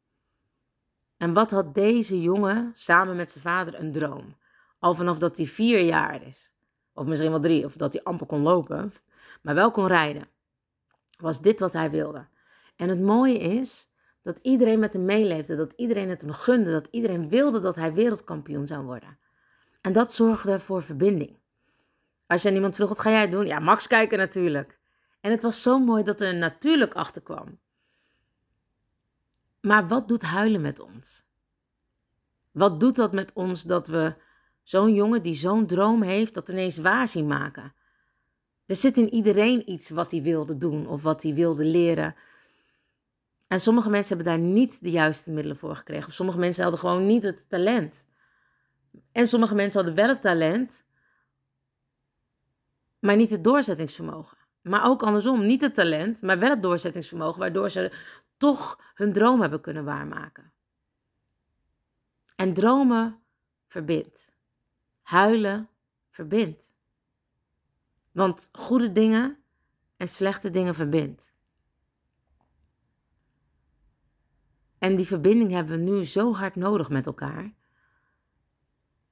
En 1.16 1.32
wat 1.32 1.50
had 1.50 1.74
deze 1.74 2.20
jongen 2.20 2.72
samen 2.74 3.16
met 3.16 3.30
zijn 3.30 3.44
vader 3.44 3.80
een 3.80 3.92
droom? 3.92 4.36
Al 4.78 4.94
vanaf 4.94 5.18
dat 5.18 5.36
hij 5.36 5.46
vier 5.46 5.80
jaar 5.80 6.26
is. 6.26 6.53
Of 6.94 7.06
misschien 7.06 7.30
wel 7.30 7.40
drie, 7.40 7.64
of 7.64 7.72
dat 7.72 7.92
hij 7.92 8.02
amper 8.02 8.26
kon 8.26 8.40
lopen. 8.40 8.94
Maar 9.42 9.54
wel 9.54 9.70
kon 9.70 9.86
rijden. 9.86 10.28
Was 11.18 11.40
dit 11.40 11.60
wat 11.60 11.72
hij 11.72 11.90
wilde. 11.90 12.26
En 12.76 12.88
het 12.88 13.00
mooie 13.00 13.38
is 13.38 13.88
dat 14.22 14.38
iedereen 14.42 14.78
met 14.78 14.92
hem 14.92 15.04
meeleefde. 15.04 15.56
Dat 15.56 15.72
iedereen 15.72 16.08
het 16.08 16.20
hem 16.20 16.32
gunde. 16.32 16.70
Dat 16.70 16.88
iedereen 16.90 17.28
wilde 17.28 17.60
dat 17.60 17.76
hij 17.76 17.92
wereldkampioen 17.92 18.66
zou 18.66 18.84
worden. 18.84 19.18
En 19.80 19.92
dat 19.92 20.12
zorgde 20.12 20.60
voor 20.60 20.82
verbinding. 20.82 21.38
Als 22.26 22.42
je 22.42 22.48
aan 22.48 22.54
iemand 22.54 22.74
vroeg, 22.74 22.88
wat 22.88 23.00
ga 23.00 23.10
jij 23.10 23.30
doen? 23.30 23.46
Ja, 23.46 23.58
Max 23.58 23.86
kijken 23.86 24.18
natuurlijk. 24.18 24.78
En 25.20 25.30
het 25.30 25.42
was 25.42 25.62
zo 25.62 25.78
mooi 25.78 26.02
dat 26.02 26.20
er 26.20 26.34
natuurlijk 26.34 26.94
achter 26.94 27.22
kwam. 27.22 27.58
Maar 29.60 29.88
wat 29.88 30.08
doet 30.08 30.22
huilen 30.22 30.60
met 30.60 30.80
ons? 30.80 31.24
Wat 32.50 32.80
doet 32.80 32.96
dat 32.96 33.12
met 33.12 33.32
ons 33.32 33.62
dat 33.62 33.86
we 33.86 34.14
zo'n 34.64 34.94
jongen 34.94 35.23
die 35.23 35.35
zo'n 35.35 35.66
droom 35.66 36.02
heeft, 36.02 36.35
dat 36.35 36.49
ineens 36.49 36.78
waar 36.78 37.09
zien 37.09 37.26
maken? 37.26 37.75
Er 38.66 38.76
zit 38.76 38.97
in 38.97 39.14
iedereen 39.14 39.71
iets 39.71 39.90
wat 39.90 40.11
hij 40.11 40.23
wilde 40.23 40.56
doen 40.56 40.87
of 40.87 41.02
wat 41.02 41.23
hij 41.23 41.35
wilde 41.35 41.64
leren. 41.64 42.14
En 43.47 43.61
sommige 43.61 43.90
mensen 43.90 44.16
hebben 44.16 44.35
daar 44.35 44.44
niet 44.44 44.83
de 44.83 44.90
juiste 44.90 45.30
middelen 45.30 45.56
voor 45.56 45.76
gekregen. 45.76 46.06
Of 46.06 46.14
sommige 46.14 46.38
mensen 46.38 46.62
hadden 46.62 46.80
gewoon 46.80 47.06
niet 47.06 47.23
het 47.23 47.49
talent. 47.49 48.06
En 49.12 49.26
sommige 49.26 49.54
mensen 49.54 49.80
hadden 49.80 49.97
wel 49.99 50.09
het 50.09 50.23
talent, 50.23 50.85
maar 52.99 53.16
niet 53.16 53.30
het 53.30 53.44
doorzettingsvermogen. 53.44 54.38
Maar 54.61 54.85
ook 54.85 55.02
andersom, 55.02 55.47
niet 55.47 55.62
het 55.62 55.75
talent, 55.75 56.23
maar 56.23 56.38
wel 56.38 56.50
het 56.50 56.62
doorzettingsvermogen, 56.62 57.40
waardoor 57.40 57.71
ze 57.71 57.92
toch 58.37 58.80
hun 58.94 59.12
droom 59.12 59.40
hebben 59.40 59.61
kunnen 59.61 59.85
waarmaken. 59.85 60.52
En 62.37 62.54
dromen 62.54 63.23
verbindt. 63.66 64.33
Huilen 65.04 65.68
verbindt. 66.11 66.73
Want 68.12 68.49
goede 68.52 68.92
dingen 68.92 69.38
en 69.96 70.08
slechte 70.08 70.50
dingen 70.50 70.75
verbindt. 70.75 71.32
En 74.78 74.96
die 74.96 75.06
verbinding 75.06 75.50
hebben 75.50 75.78
we 75.78 75.90
nu 75.90 76.04
zo 76.04 76.34
hard 76.34 76.54
nodig 76.54 76.88
met 76.88 77.06
elkaar. 77.06 77.54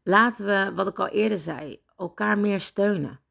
Laten 0.02 0.46
we, 0.46 0.72
wat 0.74 0.86
ik 0.86 0.98
al 0.98 1.08
eerder 1.08 1.38
zei, 1.38 1.82
elkaar 1.96 2.38
meer 2.38 2.60
steunen 2.60 3.22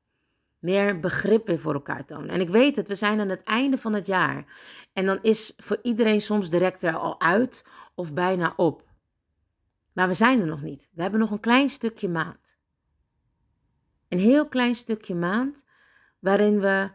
meer 0.62 1.00
begrip 1.00 1.48
weer 1.48 1.60
voor 1.60 1.74
elkaar 1.74 2.06
tonen. 2.06 2.30
En 2.30 2.42
ik 2.42 2.50
weet 2.50 2.76
het, 2.76 2.88
we 2.88 2.96
zijn 2.96 3.20
aan 3.20 3.30
het 3.30 3.44
einde 3.44 3.78
van 3.78 3.94
het 3.94 4.06
jaar. 4.06 4.46
En 4.94 5.06
dan 5.06 5.20
is 5.22 5.54
voor 5.58 5.80
iedereen 5.82 6.22
soms 6.22 6.50
direct 6.50 6.84
er 6.84 6.96
al 6.96 7.22
uit 7.22 7.66
of 7.96 8.14
bijna 8.14 8.54
op. 8.56 8.84
Maar 9.94 10.08
we 10.08 10.14
zijn 10.14 10.40
er 10.40 10.48
nog 10.48 10.62
niet. 10.62 10.90
We 10.94 11.02
hebben 11.02 11.20
nog 11.20 11.32
een 11.32 11.40
klein 11.40 11.70
stukje 11.70 12.10
maand. 12.10 12.41
Een 14.12 14.20
heel 14.20 14.48
klein 14.48 14.76
stukje 14.76 15.16
maand 15.16 15.66
waarin 16.20 16.60
we 16.60 16.90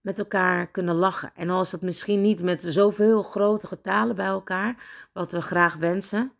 met 0.00 0.18
elkaar 0.18 0.70
kunnen 0.70 0.94
lachen. 0.94 1.32
En 1.34 1.50
al 1.50 1.60
is 1.60 1.70
dat 1.70 1.82
misschien 1.82 2.22
niet 2.22 2.42
met 2.42 2.62
zoveel 2.62 3.22
grote 3.22 3.66
getalen 3.66 4.16
bij 4.16 4.26
elkaar, 4.26 5.08
wat 5.12 5.32
we 5.32 5.40
graag 5.40 5.74
wensen, 5.74 6.32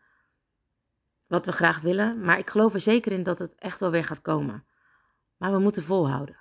wat 1.27 1.45
we 1.45 1.51
graag 1.51 1.81
willen. 1.81 2.21
Maar 2.21 2.37
ik 2.37 2.49
geloof 2.49 2.73
er 2.73 2.81
zeker 2.81 3.11
in 3.11 3.23
dat 3.23 3.39
het 3.39 3.55
echt 3.55 3.79
wel 3.79 3.91
weer 3.91 4.03
gaat 4.03 4.21
komen. 4.21 4.65
Maar 5.37 5.51
we 5.51 5.59
moeten 5.59 5.83
volhouden. 5.83 6.37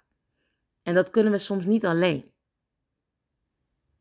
En 0.83 0.95
dat 0.95 1.11
kunnen 1.11 1.33
we 1.33 1.39
soms 1.39 1.65
niet 1.65 1.87
alleen. 1.87 2.31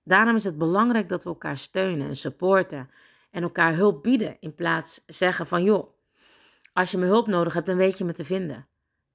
Daarom 0.04 0.36
is 0.36 0.44
het 0.44 0.58
belangrijk 0.58 1.10
dat 1.10 1.24
we 1.24 1.30
elkaar 1.30 1.58
steunen 1.58 2.08
en 2.08 2.16
supporten 2.16 2.90
en 3.32 3.44
elkaar 3.44 3.76
hulp 3.76 4.04
bieden 4.04 4.38
in 4.40 4.56
plaats 4.56 5.04
zeggen 5.08 5.48
van 5.48 5.64
joh, 5.64 5.90
als 6.74 6.92
je 6.92 6.98
me 6.98 7.06
hulp 7.06 7.28
nodig 7.28 7.54
hebt, 7.54 7.66
dan 7.66 7.78
weet 7.78 7.98
je 7.98 8.04
me 8.06 8.14
te 8.14 8.26
vinden. 8.26 8.68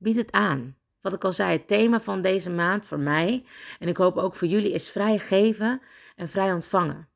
Bied 0.02 0.16
het 0.16 0.32
aan. 0.32 0.76
Wat 1.00 1.12
ik 1.12 1.24
al 1.24 1.32
zei, 1.32 1.52
het 1.52 1.68
thema 1.68 2.00
van 2.00 2.22
deze 2.22 2.50
maand 2.50 2.84
voor 2.84 2.98
mij 2.98 3.44
en 3.78 3.88
ik 3.88 3.96
hoop 3.96 4.16
ook 4.16 4.34
voor 4.34 4.48
jullie 4.48 4.72
is 4.72 4.90
vrij 4.90 5.18
geven 5.18 5.82
en 6.16 6.28
vrij 6.28 6.52
ontvangen. 6.52 7.08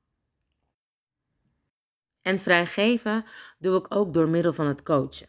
En 2.23 2.39
vrij 2.39 2.67
geven 2.67 3.25
doe 3.59 3.79
ik 3.79 3.95
ook 3.95 4.15
door 4.15 4.29
middel 4.29 4.53
van 4.53 4.67
het 4.67 4.83
coachen. 4.83 5.27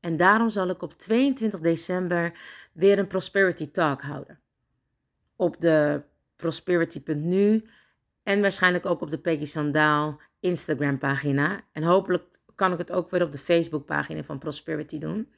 En 0.00 0.16
daarom 0.16 0.50
zal 0.50 0.68
ik 0.68 0.82
op 0.82 0.92
22 0.92 1.60
december 1.60 2.38
weer 2.72 2.98
een 2.98 3.06
Prosperity 3.06 3.70
Talk 3.70 4.02
houden 4.02 4.40
op 5.40 5.60
de 5.60 6.02
prosperity.nu 6.36 7.68
en 8.22 8.40
waarschijnlijk 8.40 8.86
ook 8.86 9.00
op 9.00 9.10
de 9.10 9.18
Peggy 9.18 9.44
Sandaal 9.44 10.20
Instagram 10.40 10.98
pagina. 10.98 11.60
En 11.72 11.82
hopelijk 11.82 12.24
kan 12.54 12.72
ik 12.72 12.78
het 12.78 12.92
ook 12.92 13.10
weer 13.10 13.22
op 13.22 13.32
de 13.32 13.38
Facebook 13.38 13.86
pagina 13.86 14.22
van 14.22 14.38
Prosperity 14.38 14.98
doen. 14.98 15.32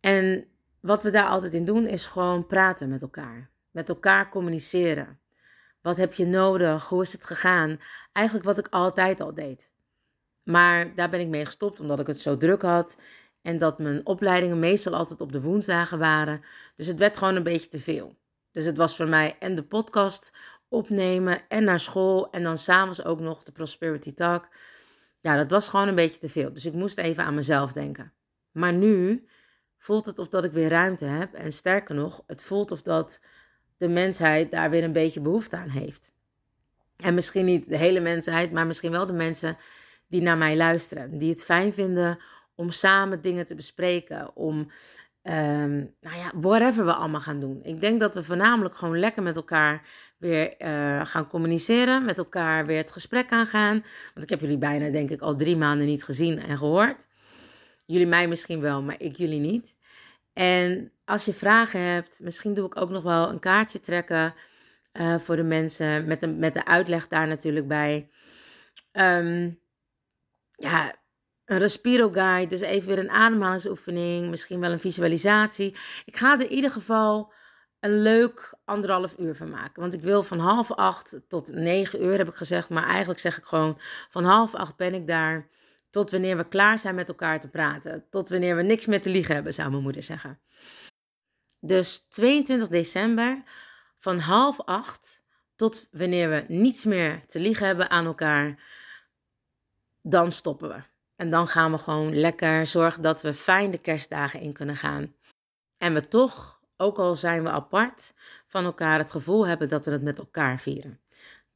En 0.00 0.46
wat 0.80 1.02
we 1.02 1.10
daar 1.10 1.28
altijd 1.28 1.54
in 1.54 1.64
doen 1.64 1.86
is 1.86 2.06
gewoon 2.06 2.46
praten 2.46 2.88
met 2.88 3.02
elkaar. 3.02 3.50
Met 3.70 3.88
elkaar 3.88 4.30
communiceren. 4.30 5.18
Wat 5.82 5.96
heb 5.96 6.14
je 6.14 6.26
nodig? 6.26 6.88
Hoe 6.88 7.02
is 7.02 7.12
het 7.12 7.24
gegaan? 7.24 7.80
Eigenlijk 8.12 8.46
wat 8.46 8.58
ik 8.58 8.68
altijd 8.70 9.20
al 9.20 9.34
deed. 9.34 9.70
Maar 10.42 10.94
daar 10.94 11.10
ben 11.10 11.20
ik 11.20 11.28
mee 11.28 11.44
gestopt 11.44 11.80
omdat 11.80 12.00
ik 12.00 12.06
het 12.06 12.20
zo 12.20 12.36
druk 12.36 12.62
had. 12.62 12.96
En 13.42 13.58
dat 13.58 13.78
mijn 13.78 14.06
opleidingen 14.06 14.58
meestal 14.58 14.94
altijd 14.94 15.20
op 15.20 15.32
de 15.32 15.40
woensdagen 15.40 15.98
waren. 15.98 16.44
Dus 16.74 16.86
het 16.86 16.98
werd 16.98 17.18
gewoon 17.18 17.36
een 17.36 17.42
beetje 17.42 17.68
te 17.68 17.80
veel. 17.80 18.16
Dus 18.52 18.64
het 18.64 18.76
was 18.76 18.96
voor 18.96 19.08
mij 19.08 19.36
en 19.38 19.54
de 19.54 19.62
podcast 19.62 20.32
opnemen 20.68 21.40
en 21.48 21.64
naar 21.64 21.80
school 21.80 22.30
en 22.30 22.42
dan 22.42 22.58
s'avonds 22.58 23.04
ook 23.04 23.20
nog 23.20 23.42
de 23.42 23.52
Prosperity 23.52 24.14
Talk. 24.14 24.48
Ja, 25.20 25.36
dat 25.36 25.50
was 25.50 25.68
gewoon 25.68 25.88
een 25.88 25.94
beetje 25.94 26.18
te 26.18 26.28
veel. 26.28 26.52
Dus 26.52 26.64
ik 26.66 26.72
moest 26.72 26.98
even 26.98 27.24
aan 27.24 27.34
mezelf 27.34 27.72
denken. 27.72 28.12
Maar 28.50 28.72
nu 28.72 29.26
voelt 29.78 30.06
het 30.06 30.18
of 30.18 30.28
dat 30.28 30.44
ik 30.44 30.52
weer 30.52 30.68
ruimte 30.68 31.04
heb. 31.04 31.34
En 31.34 31.52
sterker 31.52 31.94
nog, 31.94 32.22
het 32.26 32.42
voelt 32.42 32.70
of 32.70 32.82
dat 32.82 33.20
de 33.76 33.88
mensheid 33.88 34.50
daar 34.50 34.70
weer 34.70 34.84
een 34.84 34.92
beetje 34.92 35.20
behoefte 35.20 35.56
aan 35.56 35.68
heeft. 35.68 36.12
En 36.96 37.14
misschien 37.14 37.44
niet 37.44 37.68
de 37.68 37.76
hele 37.76 38.00
mensheid, 38.00 38.52
maar 38.52 38.66
misschien 38.66 38.90
wel 38.90 39.06
de 39.06 39.12
mensen 39.12 39.56
die 40.08 40.22
naar 40.22 40.38
mij 40.38 40.56
luisteren. 40.56 41.18
Die 41.18 41.30
het 41.30 41.44
fijn 41.44 41.72
vinden 41.72 42.18
om 42.54 42.70
samen 42.70 43.20
dingen 43.20 43.46
te 43.46 43.54
bespreken. 43.54 44.36
Om 44.36 44.70
Um, 45.22 45.94
nou 46.00 46.16
ja, 46.16 46.32
whatever 46.34 46.84
we 46.84 46.92
allemaal 46.92 47.20
gaan 47.20 47.40
doen. 47.40 47.60
Ik 47.62 47.80
denk 47.80 48.00
dat 48.00 48.14
we 48.14 48.24
voornamelijk 48.24 48.76
gewoon 48.76 48.98
lekker 48.98 49.22
met 49.22 49.36
elkaar 49.36 49.82
weer 50.18 50.54
uh, 50.58 51.06
gaan 51.06 51.28
communiceren. 51.28 52.04
Met 52.04 52.18
elkaar 52.18 52.66
weer 52.66 52.76
het 52.76 52.92
gesprek 52.92 53.30
aangaan. 53.30 53.84
Want 54.14 54.22
ik 54.22 54.28
heb 54.28 54.40
jullie 54.40 54.58
bijna, 54.58 54.90
denk 54.90 55.10
ik, 55.10 55.20
al 55.20 55.36
drie 55.36 55.56
maanden 55.56 55.86
niet 55.86 56.04
gezien 56.04 56.38
en 56.38 56.58
gehoord. 56.58 57.06
Jullie 57.90 58.06
mij 58.06 58.28
misschien 58.28 58.60
wel, 58.60 58.82
maar 58.82 59.00
ik 59.00 59.16
jullie 59.16 59.40
niet. 59.40 59.76
En 60.32 60.92
als 61.04 61.24
je 61.24 61.34
vragen 61.34 61.80
hebt, 61.80 62.20
misschien 62.20 62.54
doe 62.54 62.66
ik 62.66 62.80
ook 62.80 62.90
nog 62.90 63.02
wel 63.02 63.28
een 63.28 63.38
kaartje 63.38 63.80
trekken 63.80 64.34
uh, 64.92 65.18
voor 65.18 65.36
de 65.36 65.42
mensen. 65.42 66.06
Met 66.06 66.20
de, 66.20 66.26
met 66.26 66.54
de 66.54 66.64
uitleg 66.64 67.08
daar 67.08 67.26
natuurlijk 67.26 67.68
bij. 67.68 68.10
Um, 68.92 69.60
ja, 70.52 70.94
een 71.44 71.58
respiro 71.58 72.10
guide, 72.10 72.50
dus 72.50 72.60
even 72.60 72.88
weer 72.88 72.98
een 72.98 73.10
ademhalingsoefening, 73.10 74.30
misschien 74.30 74.60
wel 74.60 74.72
een 74.72 74.80
visualisatie. 74.80 75.76
Ik 76.04 76.16
ga 76.16 76.32
er 76.32 76.40
in 76.40 76.52
ieder 76.52 76.70
geval 76.70 77.32
een 77.80 78.02
leuk 78.02 78.54
anderhalf 78.64 79.18
uur 79.18 79.36
van 79.36 79.50
maken. 79.50 79.80
Want 79.80 79.94
ik 79.94 80.02
wil 80.02 80.22
van 80.22 80.38
half 80.38 80.72
acht 80.72 81.20
tot 81.28 81.52
negen 81.52 82.04
uur, 82.04 82.18
heb 82.18 82.28
ik 82.28 82.34
gezegd. 82.34 82.68
Maar 82.68 82.86
eigenlijk 82.86 83.20
zeg 83.20 83.38
ik 83.38 83.44
gewoon, 83.44 83.80
van 84.08 84.24
half 84.24 84.54
acht 84.54 84.76
ben 84.76 84.94
ik 84.94 85.06
daar 85.06 85.48
tot 85.90 86.10
wanneer 86.10 86.36
we 86.36 86.48
klaar 86.48 86.78
zijn 86.78 86.94
met 86.94 87.08
elkaar 87.08 87.40
te 87.40 87.48
praten. 87.48 88.04
Tot 88.10 88.28
wanneer 88.28 88.56
we 88.56 88.62
niks 88.62 88.86
meer 88.86 89.02
te 89.02 89.10
liegen 89.10 89.34
hebben, 89.34 89.54
zou 89.54 89.70
mijn 89.70 89.82
moeder 89.82 90.02
zeggen. 90.02 90.40
Dus 91.60 92.08
22 92.08 92.68
december 92.68 93.42
van 93.98 94.18
half 94.18 94.60
acht 94.60 95.22
tot 95.56 95.86
wanneer 95.90 96.30
we 96.30 96.44
niets 96.48 96.84
meer 96.84 97.26
te 97.26 97.40
liegen 97.40 97.66
hebben 97.66 97.90
aan 97.90 98.06
elkaar, 98.06 98.62
dan 100.02 100.32
stoppen 100.32 100.68
we. 100.68 100.82
En 101.16 101.30
dan 101.30 101.48
gaan 101.48 101.72
we 101.72 101.78
gewoon 101.78 102.18
lekker 102.18 102.66
zorgen 102.66 103.02
dat 103.02 103.22
we 103.22 103.34
fijn 103.34 103.70
de 103.70 103.78
kerstdagen 103.78 104.40
in 104.40 104.52
kunnen 104.52 104.76
gaan. 104.76 105.14
En 105.78 105.94
we 105.94 106.08
toch, 106.08 106.60
ook 106.76 106.98
al 106.98 107.16
zijn 107.16 107.42
we 107.42 107.50
apart, 107.50 108.14
van 108.46 108.64
elkaar 108.64 108.98
het 108.98 109.10
gevoel 109.10 109.46
hebben 109.46 109.68
dat 109.68 109.84
we 109.84 109.90
het 109.90 110.02
met 110.02 110.18
elkaar 110.18 110.60
vieren. 110.60 111.00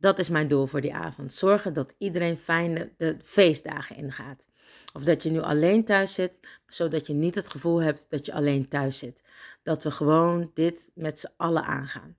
Dat 0.02 0.18
is 0.18 0.28
mijn 0.28 0.48
doel 0.48 0.66
voor 0.66 0.80
die 0.80 0.94
avond. 0.94 1.32
Zorgen 1.32 1.72
dat 1.72 1.94
iedereen 1.98 2.36
fijn 2.36 2.92
de, 2.96 3.16
feestdagen 3.22 3.96
ingaat. 3.96 4.48
Of 4.92 5.04
dat 5.04 5.22
je 5.22 5.30
nu 5.30 5.40
alleen 5.40 5.84
thuis 5.84 6.14
zit, 6.14 6.32
zodat 6.66 7.06
je 7.06 7.12
niet 7.12 7.34
het 7.34 7.48
gevoel 7.48 7.82
hebt 7.82 8.06
dat 8.08 8.26
je 8.26 8.32
alleen 8.32 8.68
thuis 8.68 8.98
zit. 8.98 9.22
Dat 9.62 9.82
we 9.82 9.90
gewoon 9.90 10.50
dit 10.54 10.90
met 10.94 11.20
z'n 11.20 11.32
allen 11.36 11.64
aangaan. 11.64 12.16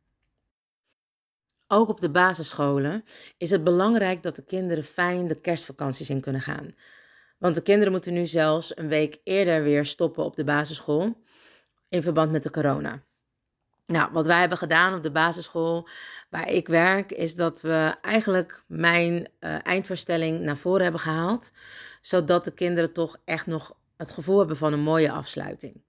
Ook 1.68 1.90
op 1.90 2.02
de 2.02 2.10
basisscholen 2.10 3.04
is 3.38 3.50
het 3.50 3.64
belangrijk 3.64 4.24
dat 4.24 4.36
de 4.36 4.44
kinderen 4.44 4.84
fijn 4.84 5.28
de 5.28 5.42
kerstvakanties 5.42 6.10
in 6.10 6.22
kunnen 6.22 6.42
gaan. 6.42 6.76
Want 7.38 7.56
de 7.56 7.62
kinderen 7.62 7.92
moeten 7.92 8.14
nu 8.14 8.26
zelfs 8.26 8.78
een 8.78 8.88
week 8.88 9.20
eerder 9.24 9.64
weer 9.64 9.86
stoppen 9.86 10.24
op 10.24 10.36
de 10.36 10.44
basisschool 10.44 11.22
in 11.90 12.02
verband 12.02 12.32
met 12.32 12.44
de 12.44 12.52
corona. 12.52 13.04
Nou, 13.94 14.10
wat 14.12 14.26
wij 14.26 14.40
hebben 14.40 14.58
gedaan 14.58 14.96
op 14.96 15.04
de 15.04 15.12
basisschool 15.12 15.88
waar 16.30 16.50
ik 16.50 16.68
werk, 16.68 17.12
is 17.12 17.36
dat 17.36 17.62
we 17.62 17.96
eigenlijk 18.02 18.64
mijn 18.68 19.28
uh, 19.40 19.66
eindvoorstelling 19.66 20.40
naar 20.40 20.58
voren 20.58 20.82
hebben 20.84 21.02
gehaald, 21.02 21.52
zodat 22.02 22.44
de 22.44 22.54
kinderen 22.54 22.94
toch 22.94 23.18
echt 23.26 23.46
nog 23.46 23.76
het 23.98 24.12
gevoel 24.12 24.38
hebben 24.38 24.58
van 24.58 24.74
een 24.74 24.80
mooie 24.80 25.12
afsluiting. 25.12 25.82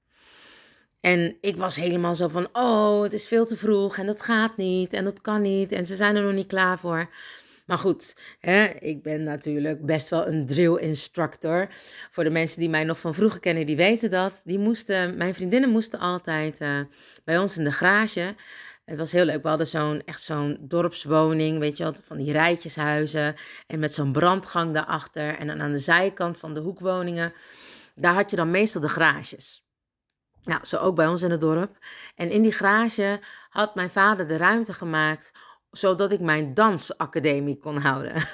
En 1.00 1.36
ik 1.40 1.56
was 1.56 1.76
helemaal 1.76 2.14
zo 2.14 2.28
van, 2.28 2.48
oh, 2.52 3.02
het 3.02 3.12
is 3.12 3.28
veel 3.28 3.46
te 3.46 3.56
vroeg 3.56 3.96
en 3.96 4.06
dat 4.06 4.22
gaat 4.22 4.56
niet 4.56 4.92
en 4.92 5.04
dat 5.04 5.20
kan 5.20 5.42
niet 5.42 5.72
en 5.72 5.86
ze 5.86 5.96
zijn 5.96 6.16
er 6.16 6.22
nog 6.22 6.32
niet 6.32 6.46
klaar 6.46 6.78
voor. 6.78 7.08
Maar 7.64 7.78
goed, 7.78 8.16
hè, 8.38 8.64
ik 8.64 9.02
ben 9.02 9.22
natuurlijk 9.22 9.86
best 9.86 10.08
wel 10.08 10.26
een 10.26 10.46
drill 10.46 10.76
instructor. 10.76 11.68
Voor 12.10 12.24
de 12.24 12.30
mensen 12.30 12.60
die 12.60 12.68
mij 12.68 12.84
nog 12.84 13.00
van 13.00 13.14
vroeger 13.14 13.40
kennen, 13.40 13.66
die 13.66 13.76
weten 13.76 14.10
dat. 14.10 14.40
Die 14.44 14.58
moesten, 14.58 15.16
mijn 15.16 15.34
vriendinnen 15.34 15.70
moesten 15.70 15.98
altijd 15.98 16.60
uh, 16.60 16.80
bij 17.24 17.38
ons 17.38 17.58
in 17.58 17.64
de 17.64 17.72
garage. 17.72 18.34
Het 18.84 18.98
was 18.98 19.12
heel 19.12 19.24
leuk. 19.24 19.42
We 19.42 19.48
hadden 19.48 19.66
zo'n 19.66 20.02
echt 20.04 20.22
zo'n 20.22 20.58
dorpswoning, 20.60 21.58
weet 21.58 21.76
je 21.76 21.82
wel, 21.82 21.94
van 22.02 22.16
die 22.16 22.32
rijtjeshuizen. 22.32 23.34
En 23.66 23.78
met 23.78 23.94
zo'n 23.94 24.12
brandgang 24.12 24.74
daarachter. 24.74 25.36
En 25.36 25.46
dan 25.46 25.60
aan 25.60 25.72
de 25.72 25.78
zijkant 25.78 26.38
van 26.38 26.54
de 26.54 26.60
hoekwoningen, 26.60 27.32
daar 27.94 28.14
had 28.14 28.30
je 28.30 28.36
dan 28.36 28.50
meestal 28.50 28.80
de 28.80 28.88
garages. 28.88 29.64
Nou, 30.42 30.64
zo 30.64 30.76
ook 30.76 30.94
bij 30.94 31.06
ons 31.06 31.22
in 31.22 31.30
het 31.30 31.40
dorp. 31.40 31.78
En 32.14 32.30
in 32.30 32.42
die 32.42 32.52
garage 32.52 33.20
had 33.48 33.74
mijn 33.74 33.90
vader 33.90 34.28
de 34.28 34.36
ruimte 34.36 34.72
gemaakt 34.72 35.32
zodat 35.76 36.10
ik 36.10 36.20
mijn 36.20 36.54
dansacademie 36.54 37.58
kon 37.58 37.76
houden. 37.76 38.12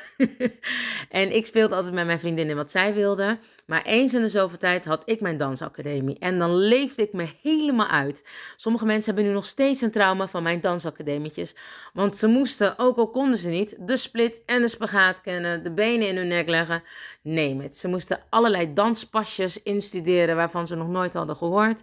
en 1.20 1.35
ik 1.35 1.47
speelde 1.47 1.75
altijd 1.75 1.94
met 1.94 2.06
mijn 2.06 2.18
vriendinnen 2.18 2.56
wat 2.56 2.70
zij 2.70 2.94
wilden. 2.94 3.40
Maar 3.66 3.82
eens 3.82 4.14
in 4.14 4.20
de 4.20 4.28
zoveel 4.28 4.59
tijd 4.59 4.85
had 4.85 5.02
ik 5.04 5.20
mijn 5.20 5.38
dansacademie. 5.38 6.18
En 6.18 6.38
dan 6.38 6.56
leefde 6.56 7.02
ik 7.02 7.12
me 7.12 7.28
helemaal 7.42 7.87
uit. 7.87 8.25
Sommige 8.56 8.87
mensen 8.87 9.06
hebben 9.14 9.30
nu 9.30 9.37
nog 9.37 9.47
steeds 9.47 9.80
een 9.80 9.90
trauma 9.90 10.28
van 10.28 10.42
mijn 10.42 10.61
dansacademietjes. 10.61 11.54
Want 11.92 12.16
ze 12.16 12.26
moesten, 12.26 12.78
ook 12.78 12.97
al 12.97 13.11
konden 13.11 13.38
ze 13.38 13.49
niet, 13.49 13.76
de 13.78 13.97
split 13.97 14.42
en 14.47 14.61
de 14.61 14.68
spagaat 14.68 15.20
kennen, 15.20 15.62
de 15.62 15.73
benen 15.73 16.09
in 16.09 16.16
hun 16.16 16.28
nek 16.28 16.49
leggen. 16.49 16.82
Neem 17.23 17.61
het. 17.61 17.76
Ze 17.76 17.88
moesten 17.88 18.20
allerlei 18.28 18.73
danspasjes 18.73 19.62
instuderen 19.62 20.37
waarvan 20.37 20.66
ze 20.66 20.76
nog 20.76 20.88
nooit 20.88 21.14
hadden 21.14 21.37
gehoord. 21.37 21.82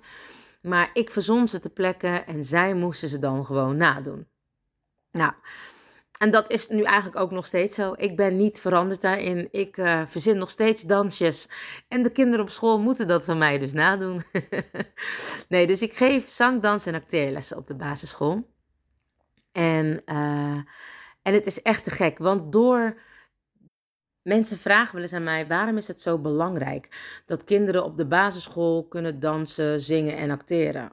Maar 0.61 0.89
ik 0.93 1.11
verzon 1.11 1.47
ze 1.47 1.59
te 1.59 1.69
plekken 1.69 2.27
en 2.27 2.43
zij 2.43 2.73
moesten 2.73 3.09
ze 3.09 3.19
dan 3.19 3.45
gewoon 3.45 3.77
nadoen. 3.77 4.27
Nou, 5.17 5.31
en 6.17 6.31
dat 6.31 6.51
is 6.51 6.67
nu 6.67 6.83
eigenlijk 6.83 7.15
ook 7.15 7.31
nog 7.31 7.45
steeds 7.45 7.75
zo. 7.75 7.93
Ik 7.95 8.15
ben 8.15 8.35
niet 8.35 8.59
veranderd 8.59 9.01
daarin. 9.01 9.47
Ik 9.51 9.77
uh, 9.77 10.01
verzin 10.07 10.37
nog 10.37 10.49
steeds 10.49 10.81
dansjes. 10.81 11.49
En 11.87 12.03
de 12.03 12.11
kinderen 12.11 12.45
op 12.45 12.51
school 12.51 12.79
moeten 12.79 13.07
dat 13.07 13.25
van 13.25 13.37
mij 13.37 13.57
dus 13.57 13.73
nadoen. 13.73 14.21
nee, 15.49 15.67
dus 15.67 15.81
ik 15.81 15.93
geef 15.93 16.29
zang, 16.29 16.61
dans 16.61 16.85
en 16.85 16.95
acteerlessen 16.95 17.57
op 17.57 17.67
de 17.67 17.75
basisschool. 17.75 18.49
En, 19.51 20.01
uh, 20.05 20.61
en 21.21 21.33
het 21.33 21.45
is 21.45 21.61
echt 21.61 21.83
te 21.83 21.89
gek, 21.89 22.17
want 22.17 22.51
door. 22.51 22.99
Mensen 24.21 24.57
vragen 24.57 24.93
wel 24.93 25.03
eens 25.03 25.13
aan 25.13 25.23
mij: 25.23 25.47
waarom 25.47 25.77
is 25.77 25.87
het 25.87 26.01
zo 26.01 26.19
belangrijk 26.19 27.19
dat 27.25 27.43
kinderen 27.43 27.83
op 27.83 27.97
de 27.97 28.07
basisschool 28.07 28.87
kunnen 28.87 29.19
dansen, 29.19 29.79
zingen 29.79 30.17
en 30.17 30.31
acteren? 30.31 30.91